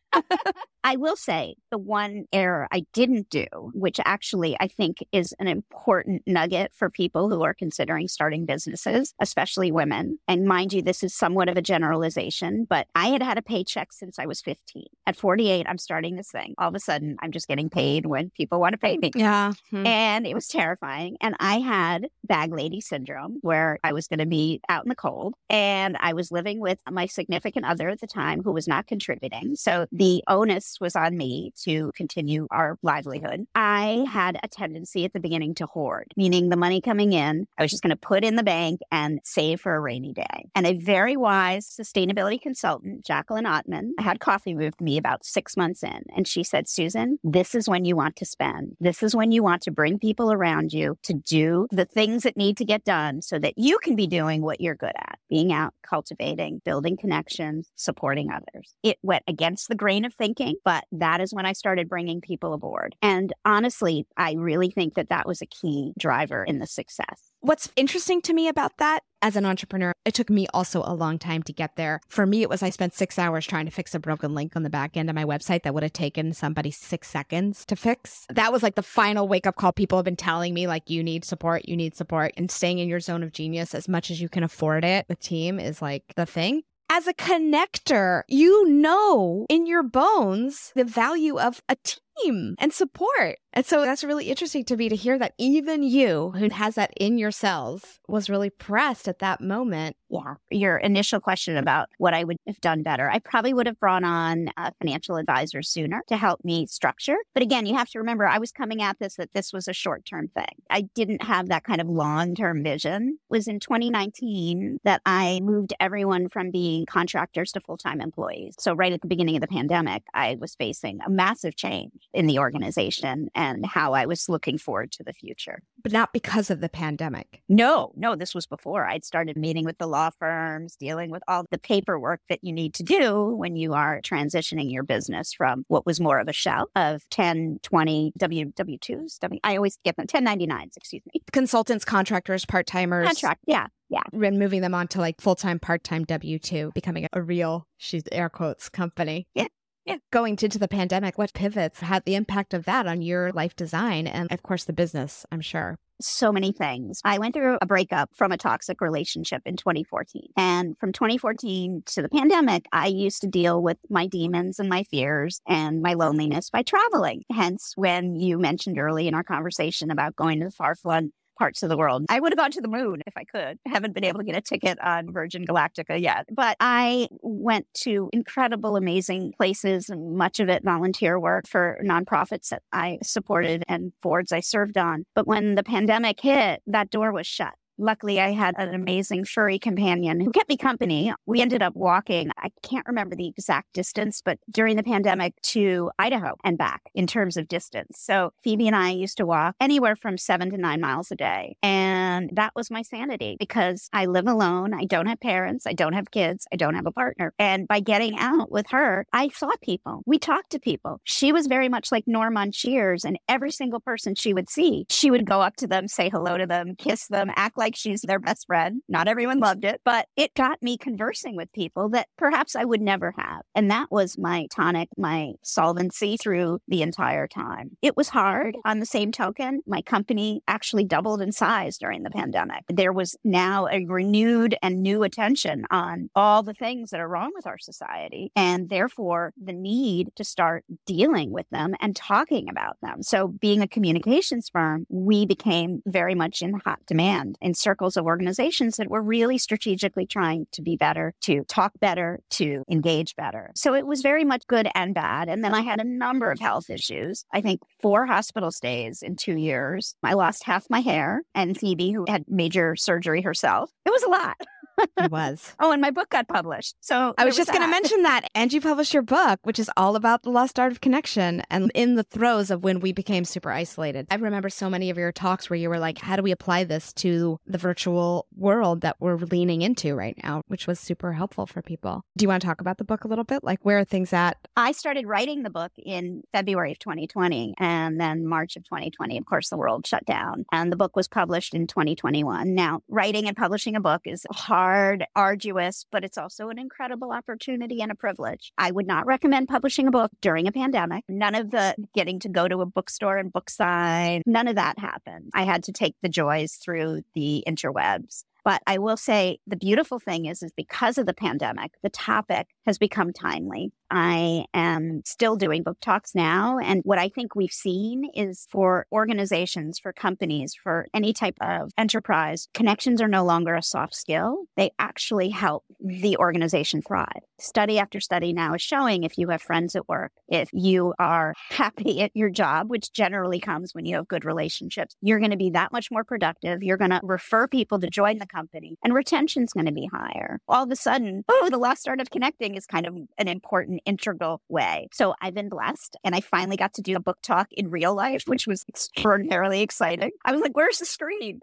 I 0.88 0.96
will 0.96 1.18
say 1.18 1.56
the 1.70 1.78
one 1.78 2.28
error 2.32 2.66
I 2.72 2.86
didn't 2.94 3.30
do, 3.30 3.46
which 3.74 4.00
actually 4.06 4.56
I 4.58 4.70
think 4.70 5.00
is 5.12 5.34
an 5.38 5.50
important 5.50 6.24
nugget 6.26 6.72
for 6.74 6.90
people 6.90 7.30
who 7.30 7.44
are 7.44 7.54
considering 7.54 8.08
starting 8.08 8.46
businesses, 8.46 9.14
especially 9.20 9.70
women. 9.70 10.18
And 10.30 10.48
mind 10.48 10.72
you, 10.72 10.82
this 10.82 11.04
is 11.04 11.14
somewhat 11.14 11.50
of 11.50 11.58
a 11.58 11.62
generalization, 11.62 12.66
but 12.70 12.88
I 12.96 13.10
had 13.10 13.22
had 13.22 13.38
a 13.38 13.42
paycheck 13.42 13.92
since 13.92 14.18
I 14.18 14.28
was 14.28 14.40
15. 14.40 14.86
At 15.06 15.18
48, 15.18 15.66
I'm 15.68 15.78
starting 15.78 16.16
this 16.16 16.32
thing. 16.32 16.56
All 16.58 16.70
of 16.70 16.76
a 16.76 16.80
sudden, 16.80 17.18
I'm 17.20 17.34
just 17.34 17.50
getting 17.50 17.70
paid 17.70 18.06
when 18.06 18.30
people 18.30 18.62
want 18.62 18.72
to 18.72 18.78
pay 18.78 18.98
me. 18.98 19.12
Yeah. 19.14 19.52
Hmm. 19.72 19.86
And 19.86 20.26
it 20.26 20.36
was 20.36 20.48
terrifying. 20.48 21.18
And 21.20 21.36
I 21.42 21.60
had 21.60 22.08
bag 22.24 22.54
lady 22.54 22.80
syndrome 22.80 23.40
where 23.42 23.78
I 23.84 23.92
was 23.92 24.08
going 24.08 24.20
to 24.20 24.26
be 24.26 24.62
out 24.70 24.86
in 24.86 24.90
the 24.90 24.96
cold 24.96 25.34
and 25.50 25.98
I 26.00 26.14
was 26.14 26.32
living 26.32 26.62
with 26.62 26.80
my 26.90 27.08
significant 27.08 27.66
other 27.66 27.90
at 27.90 28.00
the 28.00 28.08
time 28.08 28.42
who 28.42 28.54
was 28.54 28.70
not 28.70 28.88
contributing. 28.88 29.58
So 29.58 29.86
the 29.92 30.24
onus 30.30 30.77
was 30.80 30.96
on 30.96 31.18
me 31.18 31.52
to 31.64 31.92
continue 31.96 32.48
our 32.52 32.78
livelihood. 32.82 33.46
I 33.56 34.06
had 34.10 34.40
a 34.44 34.48
tendency 34.48 35.06
at 35.06 35.14
the 35.14 35.20
beginning 35.20 35.56
to 35.56 35.66
hoard, 35.66 36.14
meaning 36.16 36.50
the 36.50 36.58
money 36.58 36.82
coming 36.82 37.14
in, 37.14 37.48
I 37.58 37.64
was 37.64 37.72
just 37.72 37.84
going 37.84 37.92
to 37.92 37.96
put 37.96 38.24
in 38.24 38.36
the 38.36 38.44
bank 38.44 38.82
and 38.92 39.20
save 39.24 39.62
for 39.62 39.76
a 39.76 39.80
rainy 39.80 40.14
day. 40.14 40.50
And 40.56 40.66
a 40.66 40.74
very 40.74 41.18
wise 41.18 41.68
sustainability 41.68 42.42
consultant, 42.42 43.06
Jacquelyn 43.06 43.46
Ottman, 43.46 43.92
had 44.00 44.20
coffee 44.20 44.56
with 44.56 44.80
me 44.82 44.98
about 44.98 45.26
six 45.26 45.58
months 45.58 45.84
in. 45.84 46.04
And 46.16 46.28
she 46.28 46.44
said, 46.44 46.68
Susan, 46.68 47.20
this 47.24 47.56
is 47.56 47.68
when 47.68 47.86
you 47.86 47.96
want 47.96 48.16
to 48.18 48.26
spend. 48.26 48.76
This 48.80 49.04
is 49.04 49.16
when 49.16 49.32
you 49.32 49.44
want 49.44 49.62
to 49.64 49.72
bring 49.72 50.00
people 50.00 50.32
around 50.32 50.74
you 50.74 50.98
to 51.04 51.14
do 51.14 51.68
the 51.72 51.86
things 51.86 52.24
that 52.24 52.38
need 52.38 52.58
to 52.58 52.66
get 52.66 52.84
done 52.84 53.22
so 53.22 53.40
that 53.40 53.54
you 53.58 53.80
can 53.80 53.96
be 53.96 54.08
doing 54.08 54.42
what 54.42 54.62
you're 54.62 54.76
good 54.76 54.96
at 54.98 55.20
being 55.30 55.52
out, 55.52 55.74
cultivating, 55.84 56.62
building 56.64 56.98
connections, 56.98 57.70
supporting 57.76 58.32
others. 58.32 58.76
It 58.84 58.98
went 59.02 59.24
against 59.28 59.68
the 59.68 59.76
grain 59.76 60.06
of 60.06 60.14
thinking, 60.14 60.56
but 60.68 60.84
that 60.92 61.22
is 61.22 61.34
when 61.34 61.46
I 61.46 61.54
started 61.54 61.88
bringing 61.88 62.20
people 62.20 62.54
aboard. 62.54 62.94
And 63.02 63.32
honestly, 63.46 64.06
I 64.18 64.34
really 64.34 64.70
think 64.70 64.96
that 64.96 65.08
that 65.08 65.26
was 65.26 65.42
a 65.42 65.46
key 65.46 65.94
driver 65.98 66.44
in 66.44 66.60
the 66.60 66.68
success. 66.68 67.32
What's 67.40 67.72
interesting 67.78 68.22
to 68.24 68.34
me 68.34 68.50
about 68.50 68.76
that 68.80 69.00
as 69.22 69.38
an 69.38 69.46
entrepreneur, 69.46 69.94
it 70.04 70.14
took 70.14 70.30
me 70.30 70.46
also 70.54 70.84
a 70.84 70.94
long 70.94 71.20
time 71.20 71.42
to 71.44 71.54
get 71.54 71.78
there. 71.78 72.02
For 72.10 72.26
me, 72.26 72.42
it 72.42 72.50
was 72.50 72.62
I 72.62 72.70
spent 72.70 72.94
six 72.94 73.18
hours 73.18 73.48
trying 73.48 73.66
to 73.66 73.72
fix 73.72 73.96
a 73.96 74.00
broken 74.00 74.36
link 74.36 74.58
on 74.58 74.64
the 74.64 74.70
back 74.70 74.98
end 74.98 75.10
of 75.10 75.16
my 75.16 75.24
website 75.24 75.64
that 75.64 75.74
would 75.74 75.84
have 75.84 75.94
taken 75.94 76.34
somebody 76.34 76.70
six 76.70 77.08
seconds 77.08 77.66
to 77.68 77.78
fix. 77.78 78.26
That 78.30 78.52
was 78.52 78.62
like 78.62 78.76
the 78.76 78.84
final 78.84 79.26
wake 79.26 79.48
up 79.48 79.56
call. 79.56 79.72
People 79.72 79.98
have 79.98 80.06
been 80.06 80.18
telling 80.18 80.54
me, 80.54 80.68
like, 80.68 80.90
you 80.90 81.02
need 81.02 81.24
support, 81.24 81.66
you 81.66 81.78
need 81.78 81.96
support, 81.96 82.34
and 82.36 82.52
staying 82.52 82.80
in 82.80 82.90
your 82.90 83.00
zone 83.00 83.24
of 83.24 83.32
genius 83.32 83.74
as 83.74 83.88
much 83.88 84.12
as 84.12 84.20
you 84.20 84.28
can 84.28 84.44
afford 84.44 84.84
it 84.84 85.06
with 85.08 85.22
team 85.22 85.62
is 85.62 85.82
like 85.82 86.04
the 86.18 86.26
thing 86.26 86.64
as 86.90 87.08
a 87.08 87.14
connector, 87.14 88.24
you 88.28 88.68
know 88.70 89.46
in 89.50 89.66
your 89.66 89.84
bones 89.84 90.72
the 90.76 90.84
value 90.84 91.38
of 91.40 91.62
a 91.70 91.76
team 91.84 92.00
and 92.26 92.74
support. 92.74 93.38
And 93.54 93.66
so 93.66 93.84
that's 93.84 94.04
really 94.04 94.30
interesting 94.30 94.66
to 94.66 94.78
me 94.78 94.88
to 94.90 94.96
hear 94.96 95.18
that 95.18 95.34
even 95.40 95.82
you, 95.82 96.32
who 96.38 96.50
has 96.50 96.76
that 96.76 96.94
in 96.96 97.18
your 97.18 97.32
cells, 97.32 98.00
was 98.08 98.30
really 98.30 98.52
pressed 98.52 99.08
at 99.08 99.20
that 99.20 99.42
moment. 99.42 99.96
Yeah. 100.10 100.36
Your 100.52 100.78
initial 100.78 101.20
question 101.20 101.58
about 101.58 101.90
what 101.98 102.14
I 102.14 102.24
would 102.24 102.38
have 102.46 102.62
done 102.62 102.84
better, 102.84 103.10
I 103.10 103.20
probably 103.20 103.54
would 103.54 103.66
have 103.66 103.80
brought 103.80 104.04
on 104.04 104.50
a 104.58 104.72
financial 104.80 105.18
advisor 105.18 105.62
sooner 105.64 106.04
to 106.08 106.18
help 106.18 106.46
me 106.46 106.68
structure. 106.68 107.18
But 107.34 107.44
again, 107.44 107.66
you 107.66 107.76
have 107.76 107.90
to 107.90 108.00
remember, 108.00 108.28
I 108.28 108.38
was 108.38 108.52
coming 108.52 108.82
at 108.82 109.00
this 109.00 109.16
that 109.16 109.34
this 109.34 109.52
was 109.52 109.68
a 109.68 109.74
short 109.74 110.06
term 110.06 110.28
thing. 110.28 110.46
I 110.70 110.82
didn't 110.94 111.24
have 111.24 111.50
that 111.50 111.64
kind 111.64 111.82
of 111.82 111.88
long 111.88 112.36
term 112.36 112.64
vision. 112.64 113.18
It 113.30 113.34
was 113.34 113.48
in 113.48 113.60
2019 113.60 114.80
that 114.84 115.02
I 115.06 115.40
moved 115.42 115.74
everyone 115.80 116.30
from 116.30 116.52
being 116.52 116.86
contractors 116.86 117.52
to 117.54 117.60
full 117.62 117.78
time 117.78 118.02
employees. 118.02 118.56
So, 118.60 118.74
right 118.74 118.94
at 118.94 119.02
the 119.02 119.08
beginning 119.08 119.36
of 119.36 119.42
the 119.42 119.48
pandemic, 119.48 120.04
I 120.14 120.38
was 120.40 120.56
facing 120.56 121.00
a 121.06 121.10
massive 121.10 121.56
change 121.56 122.07
in 122.14 122.28
the 122.28 122.40
organization. 122.40 123.30
And 123.36 123.66
how 123.66 123.94
I 123.94 124.06
was 124.06 124.30
looking 124.30 124.58
forward 124.58 124.92
to 124.94 125.04
the 125.04 125.14
future. 125.14 125.62
But 125.84 125.92
not 125.92 126.14
because 126.14 126.50
of 126.50 126.62
the 126.62 126.70
pandemic. 126.70 127.42
No, 127.48 127.92
no, 127.96 128.16
this 128.16 128.34
was 128.34 128.46
before 128.46 128.86
I'd 128.86 129.06
started 129.06 129.38
meeting 129.38 129.66
with 129.66 129.78
the 129.78 129.88
law 129.88 130.10
firms, 130.20 130.76
dealing 130.76 131.12
with 131.12 131.24
all 131.28 131.46
the 131.52 131.58
paperwork 131.58 132.22
that 132.30 132.40
you 132.44 132.54
need 132.54 132.74
to 132.76 132.84
do 132.84 133.36
when 133.36 133.56
you 133.56 133.74
are 133.74 134.02
transitioning 134.02 134.72
your 134.72 134.84
business 134.84 135.34
from 135.34 135.66
what 135.68 135.86
was 135.86 136.00
more 136.00 136.20
of 136.20 136.28
a 136.28 136.34
shell 136.34 136.70
of 136.76 137.08
10, 137.10 137.60
20 137.64 138.14
W 138.18 138.46
W 138.56 138.78
2s. 138.78 139.20
W, 139.20 139.40
I 139.44 139.56
always 139.56 139.78
get 139.84 139.96
them 139.96 140.08
1099s, 140.08 140.78
excuse 140.78 141.04
me. 141.14 141.22
Consultants, 141.32 141.86
contractors, 141.86 142.46
part 142.46 142.68
timers. 142.68 143.08
Contract, 143.08 143.42
yeah. 143.48 143.68
Yeah. 143.90 144.02
And 144.12 144.38
moving 144.38 144.62
them 144.62 144.74
on 144.74 144.88
to 144.90 145.00
like 145.00 145.22
full 145.22 145.36
time, 145.36 145.60
part 145.60 145.84
time 145.84 146.04
W 146.04 146.40
2, 146.40 146.72
becoming 146.76 147.08
a 147.14 147.22
real, 147.22 147.68
she's 147.78 148.04
air 148.12 148.30
quotes, 148.30 148.70
company. 148.70 149.28
Yeah. 149.34 149.48
Yeah. 149.88 149.98
Going 150.12 150.38
into 150.42 150.60
the 150.60 150.68
pandemic, 150.68 151.18
what 151.18 151.34
pivots 151.34 151.80
had 151.80 152.04
the 152.04 152.16
impact 152.16 152.54
of 152.54 152.66
that 152.66 152.88
on 152.88 153.02
your 153.02 153.32
life 153.32 153.56
design 153.56 154.06
and, 154.06 154.30
of 154.32 154.44
course, 154.44 154.66
the 154.66 154.74
business, 154.74 155.26
I'm 155.32 155.42
sure? 155.42 155.78
so 156.02 156.32
many 156.32 156.52
things. 156.52 157.02
I 157.04 157.18
went 157.18 157.34
through 157.34 157.58
a 157.62 157.66
breakup 157.66 158.12
from 158.16 158.32
a 158.32 158.38
toxic 158.38 158.82
relationship 158.82 159.42
in 159.46 159.58
2014. 159.58 160.28
And 160.38 160.78
from 160.78 160.92
2014 160.92 161.84
to 161.88 162.02
the 162.02 162.10
pandemic, 162.10 162.66
I 162.72 162.88
used 162.88 163.22
to 163.22 163.28
deal 163.28 163.62
with 163.62 163.78
my 163.90 164.08
demons 164.08 164.60
and 164.60 164.70
my 164.70 164.84
fears 164.84 165.42
and 165.48 165.82
my 165.82 165.94
loneliness 165.94 166.50
by 166.50 166.62
traveling. 166.62 167.24
Hence, 167.32 167.74
when 167.76 168.16
you 168.16 168.38
mentioned 168.38 168.78
early 168.78 169.08
in 169.08 169.14
our 169.14 169.24
conversation 169.24 169.92
about 169.92 170.16
going 170.16 170.40
to 170.40 170.46
the 170.46 170.52
far 170.52 170.76
flung 170.76 171.12
parts 171.38 171.64
of 171.64 171.70
the 171.70 171.78
world. 171.78 172.06
I 172.10 172.20
would 172.20 172.32
have 172.32 172.38
gone 172.38 172.52
to 172.52 172.62
the 172.62 172.68
moon 172.68 173.02
if 173.06 173.14
I 173.16 173.24
could. 173.24 173.60
I 173.66 173.70
haven't 173.70 173.94
been 173.94 174.04
able 174.04 174.20
to 174.20 174.26
get 174.26 174.36
a 174.36 174.42
ticket 174.42 174.80
on 174.82 175.12
Virgin 175.12 175.46
Galactica 175.46 176.00
yet, 176.00 176.26
but 176.32 176.58
I 176.60 177.08
went 177.22 177.68
to 177.82 178.10
incredible, 178.14 178.76
amazing 178.76 179.34
places, 179.38 179.90
and 179.90 180.18
much 180.18 180.40
of 180.40 180.50
it 180.50 180.64
volunteer 180.64 181.20
work 181.20 181.48
for 181.48 181.80
nonprofits 181.84 182.50
that 182.50 182.64
I 182.72 183.00
supported 183.04 183.64
and 183.68 183.94
boards 184.02 184.32
I 184.32 184.40
served 184.40 184.78
on. 184.78 185.06
But 185.16 185.28
when 185.28 185.56
the 185.56 185.64
pandemic 185.64 186.20
hit, 186.22 186.62
that 186.68 186.90
door 186.90 187.12
was 187.12 187.28
shut. 187.28 187.54
Luckily, 187.78 188.20
I 188.20 188.32
had 188.32 188.56
an 188.58 188.74
amazing 188.74 189.26
furry 189.26 189.60
companion 189.60 190.20
who 190.20 190.32
kept 190.32 190.50
me 190.50 190.58
company. 190.58 191.14
We 191.26 191.42
ended 191.42 191.62
up 191.62 191.76
walking, 191.76 192.32
I 192.38 192.50
can't 192.64 192.88
remember 192.88 193.16
the 193.16 193.28
exact 193.28 193.74
distance, 193.74 194.22
but 194.24 194.40
during 194.50 194.76
the 194.76 194.84
pandemic 194.84 195.40
to 195.44 195.92
Idaho 196.00 196.36
and 196.44 196.58
back 196.58 196.82
in 196.96 197.08
terms 197.08 197.38
of 197.38 197.48
distance. 197.48 198.00
So 198.00 198.32
Phoebe 198.44 198.68
and 198.68 198.76
I 198.76 198.92
used 198.92 199.18
to 199.18 199.26
walk 199.26 199.56
anywhere 199.60 199.96
from 199.96 200.18
seven 200.18 200.50
to 200.52 200.58
nine 200.58 200.82
miles 200.82 201.12
a 201.12 201.16
day. 201.16 201.56
And 201.62 202.30
that 202.34 202.54
was 202.56 202.72
my 202.72 202.82
sanity 202.82 203.38
because 203.40 203.90
I 203.94 204.06
live 204.06 204.28
alone. 204.28 204.74
I 204.74 204.86
don't 204.86 205.08
have 205.08 205.20
parents. 205.20 205.68
I 205.68 205.74
don't 205.74 205.94
have 205.94 206.12
kids. 206.12 206.48
I 206.52 206.56
don't 206.56 206.76
have 206.76 206.86
a 206.86 206.92
partner. 206.92 207.34
And 207.38 207.68
by 207.68 207.80
getting 207.80 208.18
out 208.18 208.52
with 208.52 208.68
her, 208.72 209.06
I 209.14 209.30
saw 209.30 209.52
people. 209.62 210.04
We 210.06 210.18
talked 210.18 210.52
to 210.52 210.60
people. 210.60 211.00
She 211.04 211.32
was 211.32 211.48
very 211.48 211.70
much 211.70 211.92
like 211.92 212.08
Norm 212.08 212.38
on 212.38 212.52
Cheers, 212.52 213.06
and 213.06 213.20
every 213.28 213.52
single 213.52 213.80
person 213.80 214.16
she 214.16 214.34
would 214.34 214.50
see, 214.50 214.86
she 214.90 215.12
would 215.12 215.26
go 215.26 215.42
up 215.42 215.56
to 215.58 215.68
them, 215.68 215.88
say 215.88 216.10
hello 216.10 216.38
to 216.38 216.48
them, 216.48 216.76
kiss 216.78 217.08
them, 217.08 217.30
act 217.36 217.58
like 217.58 217.67
like 217.68 217.76
she's 217.76 218.02
their 218.02 218.18
best 218.20 218.48
friend. 218.48 218.82
Not 218.88 219.10
everyone 219.10 219.42
loved 219.42 219.66
it, 219.66 219.82
but 219.84 220.08
it 220.16 220.34
got 220.36 220.64
me 220.64 220.78
conversing 220.78 221.36
with 221.36 221.52
people 221.52 221.90
that 221.90 222.08
perhaps 222.18 222.56
I 222.56 222.64
would 222.64 222.80
never 222.80 223.14
have. 223.18 223.42
And 223.56 223.70
that 223.70 223.92
was 223.92 224.18
my 224.18 224.48
tonic, 224.56 224.88
my 224.98 225.34
solvency 225.44 226.16
through 226.16 226.60
the 226.70 226.82
entire 226.82 227.28
time. 227.28 227.72
It 227.82 227.98
was 227.98 228.08
hard. 228.08 228.56
On 228.64 228.80
the 228.80 228.86
same 228.86 229.12
token, 229.12 229.64
my 229.68 229.82
company 229.82 230.42
actually 230.48 230.86
doubled 230.86 231.22
in 231.22 231.34
size 231.34 231.78
during 231.78 232.04
the 232.04 232.10
pandemic. 232.10 232.64
There 232.70 232.94
was 232.94 233.18
now 233.26 233.68
a 233.68 233.84
renewed 233.84 234.56
and 234.64 234.82
new 234.82 235.04
attention 235.04 235.66
on 235.70 236.10
all 236.16 236.44
the 236.44 236.54
things 236.54 236.92
that 236.92 237.02
are 237.02 237.10
wrong 237.10 237.32
with 237.36 237.46
our 237.46 237.58
society 237.58 238.32
and 238.34 238.70
therefore 238.70 239.34
the 239.44 239.52
need 239.52 240.12
to 240.16 240.24
start 240.24 240.64
dealing 240.86 241.32
with 241.32 241.50
them 241.50 241.76
and 241.82 241.98
talking 241.98 242.48
about 242.48 242.78
them. 242.82 243.04
So 243.04 243.28
being 243.28 243.62
a 243.62 243.68
communications 243.68 244.48
firm, 244.48 244.86
we 244.88 245.26
became 245.26 245.82
very 245.86 246.16
much 246.16 246.42
in 246.42 246.54
hot 246.64 246.80
demand 246.88 247.38
in 247.42 247.57
circles 247.58 247.98
of 247.98 248.06
organizations 248.06 248.78
that 248.78 248.90
were 248.90 249.02
really 249.02 249.38
strategically 249.38 250.06
trying 250.06 250.48
to 250.52 250.62
be 250.62 250.76
better, 250.76 251.14
to 251.22 251.44
talk 251.46 251.74
better, 251.80 252.20
to 252.32 252.64
engage 252.70 253.16
better. 253.16 253.52
So 253.56 253.74
it 253.74 253.86
was 253.86 254.02
very 254.02 254.24
much 254.24 254.48
good 254.48 254.68
and 254.76 254.94
bad. 254.94 255.30
And 255.30 255.44
then 255.44 255.54
I 255.54 255.62
had 255.62 255.80
a 255.80 255.84
number 255.84 256.32
of 256.32 256.40
health 256.40 256.70
issues. 256.70 257.26
I 257.34 257.42
think 257.42 257.62
four 257.82 258.06
hospital 258.06 258.52
stays 258.52 259.02
in 259.02 259.16
two 259.16 259.38
years. 259.38 259.96
I 260.04 260.14
lost 260.14 260.44
half 260.44 260.70
my 260.70 260.80
hair, 260.80 261.24
and 261.34 261.58
Phoebe, 261.58 261.92
who 261.92 262.06
had 262.08 262.26
major 262.28 262.76
surgery 262.76 263.22
herself, 263.22 263.72
it 263.86 263.92
was 263.92 264.04
a 264.04 264.10
lot. 264.10 264.38
It 264.98 265.12
was. 265.12 265.56
oh, 265.60 265.72
and 265.72 265.82
my 265.82 265.92
book 265.92 266.10
got 266.10 266.28
published. 266.28 266.76
So 266.82 267.14
I 267.18 267.26
was 267.26 267.36
just 267.36 267.52
going 267.52 267.62
to 267.62 267.68
mention 267.68 268.04
that. 268.04 268.30
And 268.36 268.52
you 268.52 268.62
published 268.62 268.94
your 268.94 269.04
book, 269.04 269.40
which 269.44 269.60
is 269.60 269.70
all 269.78 269.96
about 269.96 270.24
the 270.24 270.30
lost 270.30 270.60
art 270.60 270.72
of 270.72 270.82
connection 270.82 271.42
and 271.50 271.72
in 271.74 271.96
the 271.96 272.04
throes 272.04 272.52
of 272.52 272.64
when 272.64 272.80
we 272.80 272.92
became 272.92 273.26
super 273.26 273.52
isolated. 273.52 274.08
I 274.12 274.16
remember 274.16 274.50
so 274.50 274.70
many 274.70 274.90
of 274.90 274.98
your 274.98 275.12
talks 275.12 275.50
where 275.50 275.58
you 275.58 275.70
were 275.70 275.80
like, 275.80 275.98
how 275.98 276.16
do 276.16 276.22
we 276.22 276.32
apply 276.32 276.64
this 276.64 276.94
to 276.94 277.40
the 277.46 277.58
virtual 277.58 278.28
world 278.36 278.82
that 278.82 278.98
we're 279.00 279.18
leaning 279.18 279.62
into 279.62 279.96
right 279.96 280.18
now, 280.24 280.42
which 280.48 280.68
was 280.68 280.80
super 280.80 281.14
helpful 281.14 281.46
for 281.46 281.62
people. 281.62 282.04
Do 282.16 282.24
you 282.24 282.30
want 282.30 282.42
to 282.42 282.48
talk 282.48 282.62
about 282.62 282.78
the 282.78 282.84
book 282.84 283.04
a 283.04 283.08
little 283.08 283.24
bit? 283.24 283.44
Like, 283.44 283.60
where 283.64 283.80
are 283.80 283.86
things 283.86 284.14
at? 284.14 284.38
I 284.56 284.72
started 284.72 285.08
writing 285.08 285.44
the 285.44 285.50
book 285.50 285.72
in 285.78 286.24
February 286.34 286.72
of 286.72 286.80
2020 286.80 287.56
and 287.60 288.00
then 288.00 288.28
March 288.28 288.56
of 288.56 288.64
2020. 288.66 289.18
Of 289.18 289.26
course, 289.26 289.50
the 289.50 289.58
world 289.58 289.88
shut 289.88 290.06
down 290.06 290.46
and 290.52 290.72
the 290.72 290.76
book 290.76 290.96
was 290.96 291.08
published 291.08 291.54
in 291.54 291.68
2021. 291.68 292.54
Now, 292.54 292.82
writing 292.90 293.28
and 293.28 293.36
publishing 293.36 293.76
a 293.76 293.82
book 293.82 294.02
is 294.06 294.26
hard 294.32 294.67
hard, 294.68 295.06
arduous, 295.16 295.86
but 295.94 296.04
it's 296.04 296.18
also 296.18 296.50
an 296.50 296.60
incredible 296.60 297.14
opportunity 297.14 297.82
and 297.82 297.90
a 297.90 297.96
privilege. 297.96 298.52
I 298.58 298.70
would 298.70 298.86
not 298.86 299.06
recommend 299.06 299.48
publishing 299.48 299.88
a 299.88 299.92
book 299.92 300.12
during 300.20 300.46
a 300.46 300.52
pandemic. 300.52 301.06
None 301.08 301.36
of 301.36 301.52
the 301.52 301.74
getting 301.96 302.20
to 302.20 302.30
go 302.30 302.50
to 302.50 302.60
a 302.60 302.66
bookstore 302.66 303.18
and 303.18 303.32
book 303.32 303.50
sign, 303.50 304.24
none 304.26 304.50
of 304.50 304.56
that 304.56 304.78
happened. 304.78 305.30
I 305.34 305.44
had 305.44 305.64
to 305.64 305.72
take 305.72 305.96
the 306.02 306.10
joys 306.10 306.56
through 306.56 307.04
the 307.16 307.46
interwebs. 307.48 308.26
But 308.48 308.62
I 308.66 308.78
will 308.78 308.96
say 308.96 309.40
the 309.46 309.58
beautiful 309.58 310.00
thing 310.00 310.26
is, 310.26 310.42
is 310.42 310.54
because 310.56 310.98
of 310.98 311.06
the 311.06 311.14
pandemic, 311.14 311.74
the 311.84 311.90
topic 311.90 312.48
has 312.66 312.78
become 312.78 313.12
timely. 313.12 313.74
I 313.92 314.46
am 314.54 315.02
still 315.06 315.36
doing 315.36 315.64
book 315.64 315.78
talks 315.82 316.16
now. 316.16 316.58
And 316.60 316.82
what 316.84 316.98
I 316.98 317.10
think 317.10 317.36
we've 317.36 317.52
seen 317.52 318.10
is 318.14 318.48
for 318.50 318.86
organizations, 318.92 319.80
for 319.80 319.92
companies, 319.92 320.56
for 320.62 320.88
any 320.94 321.12
type 321.12 321.36
of 321.42 321.72
enterprise, 321.78 322.48
connections 322.54 323.02
are 323.02 323.08
no 323.08 323.26
longer 323.26 323.54
a 323.56 323.62
soft 323.62 323.96
skill. 323.96 324.44
They 324.56 324.72
actually 324.80 325.30
help 325.30 325.66
the 325.82 326.18
organization 326.18 326.82
thrive. 326.82 327.24
Study 327.40 327.80
after 327.80 328.00
study 328.00 328.34
now 328.34 328.54
is 328.54 328.62
showing 328.62 329.04
if 329.04 329.18
you 329.18 329.30
have 329.30 329.42
friends 329.42 329.76
at 329.76 329.88
work, 329.90 330.12
if 330.28 330.50
you 330.54 330.94
are 331.00 331.34
happy 331.50 332.02
at 332.02 332.12
your 332.14 332.30
job, 332.30 332.70
which 332.70 332.94
generally 332.94 333.40
comes 333.40 333.74
when 333.74 333.86
you 333.86 333.96
have 333.96 334.08
good 334.08 334.26
relationships, 334.26 334.96
you're 335.02 335.20
going 335.20 335.32
to 335.32 335.38
be 335.38 335.50
that 335.50 335.72
much 335.74 335.92
more 335.92 336.04
productive. 336.04 336.64
You're 336.64 336.78
going 336.78 336.92
to 336.92 337.02
refer 337.04 337.48
people 337.48 337.80
to 337.80 337.90
join 337.90 338.18
the 338.18 338.26
company 338.26 338.37
and 338.84 338.94
retention's 338.94 339.54
going 339.54 339.66
to 339.66 339.72
be 339.72 339.90
higher. 339.92 340.40
All 340.48 340.64
of 340.64 340.72
a 340.72 340.76
sudden, 340.76 341.24
oh, 341.28 341.48
the 341.50 341.58
lost 341.58 341.88
art 341.88 342.00
of 342.00 342.10
connecting 342.10 342.56
is 342.56 342.66
kind 342.66 342.86
of 342.86 342.96
an 343.18 343.28
important 343.28 343.82
integral 343.86 344.42
way. 344.50 344.88
So 344.94 345.16
I've 345.22 345.34
been 345.34 345.50
blessed 345.50 345.98
and 346.04 346.16
I 346.16 346.22
finally 346.22 346.58
got 346.58 346.74
to 346.76 346.82
do 346.82 346.96
a 346.96 347.00
book 347.00 347.20
talk 347.22 347.48
in 347.52 347.70
real 347.70 347.96
life, 347.96 348.24
which 348.26 348.48
was 348.48 348.66
extraordinarily 348.68 349.62
exciting. 349.62 350.12
I 350.26 350.32
was 350.32 350.42
like, 350.42 350.56
where's 350.56 350.80
the 350.80 350.86
screen? 350.86 351.42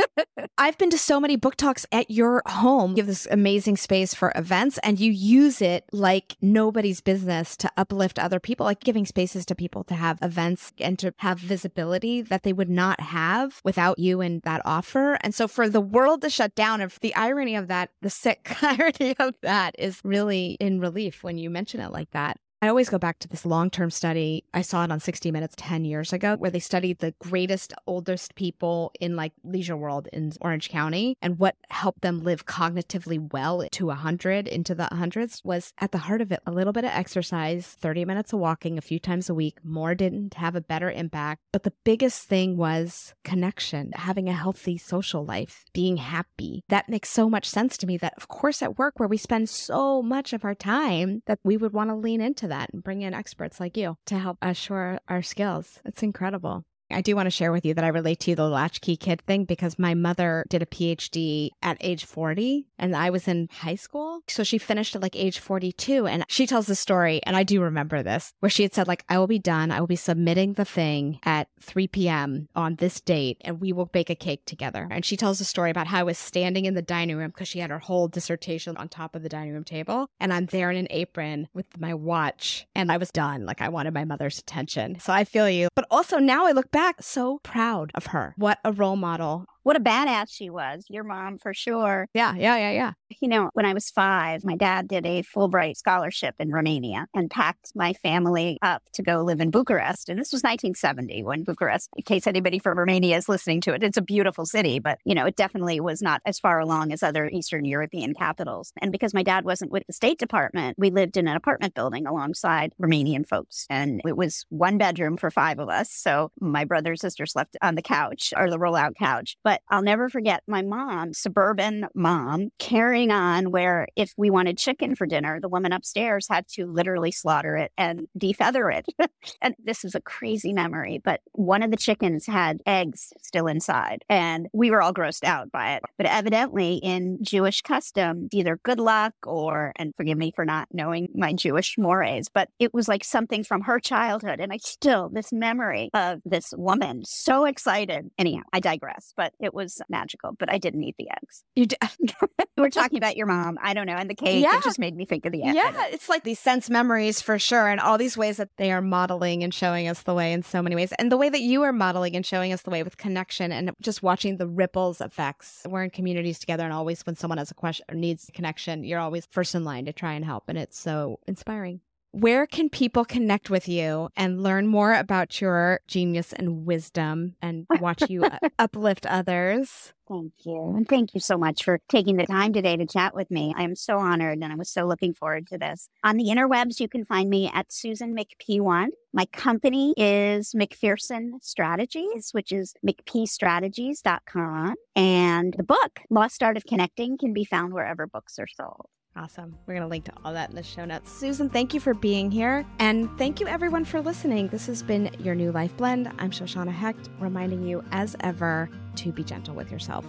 I've 0.58 0.78
been 0.78 0.90
to 0.90 0.98
so 0.98 1.20
many 1.20 1.36
book 1.36 1.56
talks 1.56 1.86
at 1.92 2.10
your 2.10 2.42
home. 2.46 2.92
You 2.92 2.98
have 2.98 3.06
this 3.06 3.26
amazing 3.30 3.76
space 3.76 4.14
for 4.14 4.32
events 4.34 4.78
and 4.82 4.98
you 4.98 5.10
use 5.10 5.60
it 5.60 5.84
like 5.92 6.36
nobody's 6.40 7.00
business 7.00 7.56
to 7.58 7.70
uplift 7.76 8.18
other 8.18 8.40
people, 8.40 8.64
like 8.64 8.80
giving 8.80 9.06
spaces 9.06 9.44
to 9.46 9.54
people 9.54 9.84
to 9.84 9.94
have 9.94 10.18
events 10.22 10.72
and 10.78 10.98
to 10.98 11.12
have 11.18 11.38
visibility 11.38 12.22
that 12.22 12.42
they 12.42 12.52
would 12.52 12.70
not 12.70 13.00
have 13.00 13.60
without 13.64 13.98
you 13.98 14.20
and 14.20 14.42
that 14.42 14.62
offer. 14.64 15.18
And 15.22 15.34
so 15.34 15.48
for 15.48 15.68
the 15.68 15.80
world 15.80 16.22
to 16.22 16.30
shut 16.36 16.54
down 16.54 16.80
and 16.80 16.92
the 17.00 17.14
irony 17.14 17.56
of 17.56 17.68
that, 17.68 17.90
the 18.02 18.10
sick 18.10 18.56
irony 18.62 19.16
of 19.18 19.34
that 19.42 19.74
is 19.78 20.00
really 20.04 20.56
in 20.60 20.80
relief 20.80 21.24
when 21.24 21.38
you 21.38 21.50
mention 21.50 21.80
it 21.80 21.90
like 21.90 22.10
that. 22.10 22.38
I 22.66 22.68
always 22.68 22.88
go 22.88 22.98
back 22.98 23.20
to 23.20 23.28
this 23.28 23.46
long 23.46 23.70
term 23.70 23.92
study. 23.92 24.42
I 24.52 24.62
saw 24.62 24.82
it 24.82 24.90
on 24.90 24.98
60 24.98 25.30
Minutes 25.30 25.54
10 25.56 25.84
years 25.84 26.12
ago, 26.12 26.34
where 26.34 26.50
they 26.50 26.58
studied 26.58 26.98
the 26.98 27.14
greatest, 27.20 27.72
oldest 27.86 28.34
people 28.34 28.90
in 28.98 29.14
like 29.14 29.32
Leisure 29.44 29.76
World 29.76 30.08
in 30.12 30.32
Orange 30.40 30.68
County 30.68 31.16
and 31.22 31.38
what 31.38 31.54
helped 31.70 32.00
them 32.00 32.24
live 32.24 32.44
cognitively 32.44 33.32
well 33.32 33.64
to 33.70 33.86
100 33.86 34.48
into 34.48 34.74
the 34.74 34.88
hundreds 34.90 35.44
was 35.44 35.72
at 35.78 35.92
the 35.92 35.98
heart 35.98 36.20
of 36.20 36.32
it 36.32 36.40
a 36.44 36.50
little 36.50 36.72
bit 36.72 36.82
of 36.82 36.90
exercise, 36.90 37.66
30 37.66 38.04
minutes 38.04 38.32
of 38.32 38.40
walking 38.40 38.78
a 38.78 38.82
few 38.82 38.98
times 38.98 39.30
a 39.30 39.34
week. 39.34 39.58
More 39.62 39.94
didn't 39.94 40.34
have 40.34 40.56
a 40.56 40.60
better 40.60 40.90
impact. 40.90 41.42
But 41.52 41.62
the 41.62 41.72
biggest 41.84 42.24
thing 42.24 42.56
was 42.56 43.14
connection, 43.22 43.92
having 43.94 44.28
a 44.28 44.32
healthy 44.32 44.76
social 44.76 45.24
life, 45.24 45.66
being 45.72 45.98
happy. 45.98 46.64
That 46.68 46.88
makes 46.88 47.10
so 47.10 47.30
much 47.30 47.48
sense 47.48 47.76
to 47.78 47.86
me 47.86 47.96
that, 47.98 48.14
of 48.16 48.26
course, 48.26 48.60
at 48.60 48.76
work 48.76 48.98
where 48.98 49.08
we 49.08 49.18
spend 49.18 49.48
so 49.48 50.02
much 50.02 50.32
of 50.32 50.44
our 50.44 50.56
time, 50.56 51.22
that 51.26 51.38
we 51.44 51.56
would 51.56 51.72
want 51.72 51.90
to 51.90 51.94
lean 51.94 52.20
into 52.20 52.48
that 52.48 52.55
and 52.72 52.82
bring 52.82 53.02
in 53.02 53.14
experts 53.14 53.60
like 53.60 53.76
you 53.76 53.96
to 54.06 54.18
help 54.18 54.38
assure 54.42 54.98
our 55.08 55.22
skills. 55.22 55.80
It's 55.84 56.02
incredible. 56.02 56.64
I 56.90 57.00
do 57.00 57.16
want 57.16 57.26
to 57.26 57.30
share 57.30 57.52
with 57.52 57.64
you 57.64 57.74
that 57.74 57.84
I 57.84 57.88
relate 57.88 58.20
to 58.20 58.34
the 58.34 58.48
latchkey 58.48 58.96
kid 58.96 59.22
thing 59.26 59.44
because 59.44 59.78
my 59.78 59.94
mother 59.94 60.44
did 60.48 60.62
a 60.62 60.66
PhD 60.66 61.50
at 61.62 61.76
age 61.80 62.04
40 62.04 62.66
and 62.78 62.94
I 62.94 63.10
was 63.10 63.26
in 63.26 63.48
high 63.52 63.74
school. 63.74 64.20
So 64.28 64.44
she 64.44 64.58
finished 64.58 64.94
at 64.94 65.02
like 65.02 65.16
age 65.16 65.38
42 65.38 66.06
and 66.06 66.24
she 66.28 66.46
tells 66.46 66.66
the 66.66 66.74
story 66.74 67.20
and 67.24 67.36
I 67.36 67.42
do 67.42 67.60
remember 67.60 68.02
this 68.02 68.32
where 68.40 68.50
she 68.50 68.62
had 68.62 68.74
said 68.74 68.86
like 68.86 69.04
I 69.08 69.18
will 69.18 69.26
be 69.26 69.38
done. 69.38 69.70
I 69.70 69.80
will 69.80 69.86
be 69.86 69.96
submitting 69.96 70.52
the 70.52 70.64
thing 70.64 71.18
at 71.24 71.48
3 71.60 71.88
p.m. 71.88 72.48
on 72.54 72.76
this 72.76 73.00
date 73.00 73.38
and 73.40 73.60
we 73.60 73.72
will 73.72 73.86
bake 73.86 74.10
a 74.10 74.14
cake 74.14 74.44
together. 74.46 74.86
And 74.90 75.04
she 75.04 75.16
tells 75.16 75.40
a 75.40 75.44
story 75.44 75.70
about 75.70 75.88
how 75.88 76.00
I 76.00 76.04
was 76.04 76.18
standing 76.18 76.66
in 76.66 76.74
the 76.74 76.82
dining 76.82 77.16
room 77.16 77.30
because 77.30 77.48
she 77.48 77.58
had 77.58 77.70
her 77.70 77.78
whole 77.78 78.08
dissertation 78.08 78.76
on 78.76 78.88
top 78.88 79.14
of 79.14 79.22
the 79.22 79.28
dining 79.28 79.52
room 79.52 79.64
table 79.64 80.08
and 80.20 80.32
I'm 80.32 80.46
there 80.46 80.70
in 80.70 80.76
an 80.76 80.88
apron 80.90 81.48
with 81.52 81.66
my 81.80 81.94
watch 81.94 82.66
and 82.74 82.92
I 82.92 82.96
was 82.96 83.10
done. 83.10 83.44
Like 83.44 83.60
I 83.60 83.68
wanted 83.68 83.94
my 83.94 84.04
mother's 84.04 84.38
attention. 84.38 85.00
So 85.00 85.12
I 85.12 85.24
feel 85.24 85.50
you. 85.50 85.68
But 85.74 85.86
also 85.90 86.18
now 86.18 86.46
I 86.46 86.52
look 86.52 86.70
back 86.76 87.02
so 87.02 87.38
proud 87.42 87.90
of 87.94 88.08
her. 88.08 88.34
What 88.36 88.58
a 88.62 88.70
role 88.70 88.96
model 88.96 89.46
what 89.66 89.74
a 89.74 89.80
badass 89.80 90.26
she 90.30 90.48
was. 90.48 90.84
Your 90.88 91.02
mom, 91.02 91.38
for 91.38 91.52
sure. 91.52 92.06
Yeah, 92.14 92.36
yeah, 92.36 92.56
yeah, 92.56 92.70
yeah. 92.70 92.92
You 93.20 93.26
know, 93.26 93.50
when 93.54 93.66
I 93.66 93.74
was 93.74 93.90
five, 93.90 94.44
my 94.44 94.54
dad 94.54 94.86
did 94.86 95.04
a 95.04 95.24
Fulbright 95.24 95.76
scholarship 95.76 96.36
in 96.38 96.52
Romania 96.52 97.08
and 97.14 97.28
packed 97.28 97.72
my 97.74 97.92
family 97.94 98.58
up 98.62 98.84
to 98.92 99.02
go 99.02 99.22
live 99.22 99.40
in 99.40 99.50
Bucharest. 99.50 100.08
And 100.08 100.20
this 100.20 100.30
was 100.30 100.44
1970 100.44 101.24
when 101.24 101.42
Bucharest, 101.42 101.90
in 101.96 102.04
case 102.04 102.28
anybody 102.28 102.60
from 102.60 102.78
Romania 102.78 103.16
is 103.16 103.28
listening 103.28 103.60
to 103.62 103.74
it, 103.74 103.82
it's 103.82 103.96
a 103.96 104.02
beautiful 104.02 104.46
city, 104.46 104.78
but, 104.78 104.98
you 105.04 105.16
know, 105.16 105.26
it 105.26 105.34
definitely 105.34 105.80
was 105.80 106.00
not 106.00 106.20
as 106.24 106.38
far 106.38 106.60
along 106.60 106.92
as 106.92 107.02
other 107.02 107.28
Eastern 107.28 107.64
European 107.64 108.14
capitals. 108.14 108.72
And 108.80 108.92
because 108.92 109.14
my 109.14 109.24
dad 109.24 109.44
wasn't 109.44 109.72
with 109.72 109.82
the 109.88 109.92
State 109.92 110.20
Department, 110.20 110.78
we 110.78 110.90
lived 110.90 111.16
in 111.16 111.26
an 111.26 111.34
apartment 111.34 111.74
building 111.74 112.06
alongside 112.06 112.72
Romanian 112.80 113.26
folks. 113.26 113.66
And 113.68 114.00
it 114.06 114.16
was 114.16 114.46
one 114.48 114.78
bedroom 114.78 115.16
for 115.16 115.32
five 115.32 115.58
of 115.58 115.68
us. 115.68 115.90
So 115.90 116.30
my 116.40 116.64
brother 116.64 116.90
and 116.90 117.00
sister 117.00 117.26
slept 117.26 117.56
on 117.62 117.74
the 117.74 117.82
couch 117.82 118.32
or 118.36 118.48
the 118.48 118.58
rollout 118.58 118.94
couch. 118.96 119.36
But 119.42 119.55
but 119.56 119.74
I'll 119.74 119.82
never 119.82 120.10
forget 120.10 120.42
my 120.46 120.60
mom, 120.60 121.14
suburban 121.14 121.86
mom, 121.94 122.50
carrying 122.58 123.10
on 123.10 123.50
where 123.50 123.88
if 123.96 124.12
we 124.18 124.28
wanted 124.28 124.58
chicken 124.58 124.94
for 124.94 125.06
dinner, 125.06 125.40
the 125.40 125.48
woman 125.48 125.72
upstairs 125.72 126.26
had 126.28 126.46
to 126.48 126.66
literally 126.66 127.10
slaughter 127.10 127.56
it 127.56 127.72
and 127.78 128.06
defeather 128.18 128.70
it. 128.70 128.86
and 129.40 129.54
this 129.64 129.82
is 129.82 129.94
a 129.94 130.00
crazy 130.02 130.52
memory, 130.52 131.00
but 131.02 131.20
one 131.32 131.62
of 131.62 131.70
the 131.70 131.76
chickens 131.78 132.26
had 132.26 132.60
eggs 132.66 133.14
still 133.22 133.46
inside 133.46 134.04
and 134.10 134.48
we 134.52 134.70
were 134.70 134.82
all 134.82 134.92
grossed 134.92 135.24
out 135.24 135.50
by 135.50 135.74
it. 135.74 135.82
But 135.96 136.06
evidently 136.06 136.74
in 136.82 137.18
Jewish 137.22 137.62
custom, 137.62 138.28
either 138.32 138.60
good 138.62 138.78
luck 138.78 139.14
or, 139.24 139.72
and 139.76 139.94
forgive 139.96 140.18
me 140.18 140.32
for 140.36 140.44
not 140.44 140.68
knowing 140.70 141.08
my 141.14 141.32
Jewish 141.32 141.78
mores, 141.78 142.28
but 142.28 142.50
it 142.58 142.74
was 142.74 142.88
like 142.88 143.04
something 143.04 143.42
from 143.42 143.62
her 143.62 143.80
childhood. 143.80 144.38
And 144.38 144.52
I 144.52 144.58
still, 144.58 145.08
this 145.08 145.32
memory 145.32 145.88
of 145.94 146.20
this 146.26 146.52
woman 146.54 147.04
so 147.06 147.46
excited. 147.46 148.10
Anyhow, 148.18 148.42
I 148.52 148.60
digress, 148.60 149.14
but 149.16 149.32
it 149.40 149.45
was 149.54 149.80
magical, 149.88 150.32
but 150.38 150.50
I 150.50 150.58
didn't 150.58 150.82
eat 150.84 150.96
the 150.98 151.10
eggs. 151.10 151.44
You 151.54 151.66
d- 151.66 151.76
We're 152.56 152.70
talking 152.70 152.98
about 152.98 153.16
your 153.16 153.26
mom. 153.36 153.58
I 153.62 153.74
don't 153.74 153.86
know. 153.86 153.94
And 153.94 154.08
the 154.08 154.14
cake, 154.14 154.42
yeah. 154.42 154.56
it 154.56 154.64
just 154.64 154.78
made 154.78 154.96
me 154.96 155.04
think 155.04 155.26
of 155.26 155.32
the 155.32 155.42
eggs. 155.42 155.54
Yeah, 155.54 155.86
it's 155.88 156.08
like 156.08 156.24
these 156.24 156.38
sense 156.38 156.70
memories 156.70 157.20
for 157.20 157.38
sure. 157.38 157.68
And 157.68 157.80
all 157.80 157.98
these 157.98 158.16
ways 158.16 158.38
that 158.38 158.50
they 158.56 158.72
are 158.72 158.80
modeling 158.80 159.42
and 159.42 159.52
showing 159.52 159.88
us 159.88 160.02
the 160.02 160.14
way 160.14 160.32
in 160.32 160.42
so 160.42 160.62
many 160.62 160.74
ways. 160.74 160.92
And 160.98 161.12
the 161.12 161.16
way 161.16 161.28
that 161.28 161.40
you 161.40 161.62
are 161.62 161.72
modeling 161.72 162.16
and 162.16 162.24
showing 162.24 162.52
us 162.52 162.62
the 162.62 162.70
way 162.70 162.82
with 162.82 162.96
connection 162.96 163.52
and 163.52 163.72
just 163.80 164.02
watching 164.02 164.38
the 164.38 164.48
ripples 164.48 165.00
effects. 165.00 165.62
We're 165.68 165.84
in 165.84 165.90
communities 165.90 166.38
together. 166.38 166.64
And 166.64 166.72
always 166.72 167.02
when 167.02 167.16
someone 167.16 167.38
has 167.38 167.50
a 167.50 167.54
question 167.54 167.84
or 167.90 167.94
needs 167.94 168.30
connection, 168.32 168.84
you're 168.84 169.00
always 169.00 169.26
first 169.30 169.54
in 169.54 169.64
line 169.64 169.84
to 169.86 169.92
try 169.92 170.14
and 170.14 170.24
help. 170.24 170.44
And 170.48 170.56
it's 170.56 170.78
so 170.78 171.20
inspiring 171.26 171.80
where 172.16 172.46
can 172.46 172.70
people 172.70 173.04
connect 173.04 173.50
with 173.50 173.68
you 173.68 174.08
and 174.16 174.42
learn 174.42 174.66
more 174.66 174.94
about 174.94 175.38
your 175.38 175.80
genius 175.86 176.32
and 176.32 176.64
wisdom 176.64 177.36
and 177.42 177.66
watch 177.78 178.08
you 178.08 178.24
uplift 178.58 179.04
others? 179.04 179.92
Thank 180.08 180.32
you. 180.46 180.72
And 180.74 180.88
thank 180.88 181.12
you 181.12 181.20
so 181.20 181.36
much 181.36 181.62
for 181.62 181.78
taking 181.90 182.16
the 182.16 182.24
time 182.24 182.54
today 182.54 182.74
to 182.74 182.86
chat 182.86 183.14
with 183.14 183.30
me. 183.30 183.52
I 183.54 183.64
am 183.64 183.74
so 183.74 183.98
honored 183.98 184.38
and 184.40 184.50
I 184.50 184.56
was 184.56 184.70
so 184.70 184.86
looking 184.86 185.12
forward 185.12 185.46
to 185.48 185.58
this. 185.58 185.90
On 186.04 186.16
the 186.16 186.24
interwebs, 186.24 186.80
you 186.80 186.88
can 186.88 187.04
find 187.04 187.28
me 187.28 187.50
at 187.52 187.70
Susan 187.70 188.16
McP1. 188.16 188.86
My 189.12 189.26
company 189.26 189.92
is 189.98 190.54
McPherson 190.54 191.32
Strategies, 191.42 192.30
which 192.32 192.50
is 192.50 192.72
McPstrategies.com. 192.86 194.74
And 194.94 195.54
the 195.54 195.64
book, 195.64 196.00
Lost 196.08 196.42
Art 196.42 196.56
of 196.56 196.64
Connecting, 196.64 197.18
can 197.18 197.34
be 197.34 197.44
found 197.44 197.74
wherever 197.74 198.06
books 198.06 198.38
are 198.38 198.48
sold. 198.48 198.86
Awesome. 199.16 199.56
We're 199.66 199.74
going 199.74 199.82
to 199.82 199.88
link 199.88 200.04
to 200.04 200.12
all 200.24 200.34
that 200.34 200.50
in 200.50 200.56
the 200.56 200.62
show 200.62 200.84
notes. 200.84 201.10
Susan, 201.10 201.48
thank 201.48 201.72
you 201.72 201.80
for 201.80 201.94
being 201.94 202.30
here. 202.30 202.66
And 202.78 203.08
thank 203.16 203.40
you, 203.40 203.46
everyone, 203.46 203.84
for 203.84 204.00
listening. 204.00 204.48
This 204.48 204.66
has 204.66 204.82
been 204.82 205.10
your 205.18 205.34
new 205.34 205.52
life 205.52 205.74
blend. 205.76 206.12
I'm 206.18 206.30
Shoshanna 206.30 206.72
Hecht, 206.72 207.08
reminding 207.18 207.62
you, 207.62 207.82
as 207.92 208.14
ever, 208.20 208.68
to 208.96 209.12
be 209.12 209.24
gentle 209.24 209.54
with 209.54 209.72
yourself. 209.72 210.04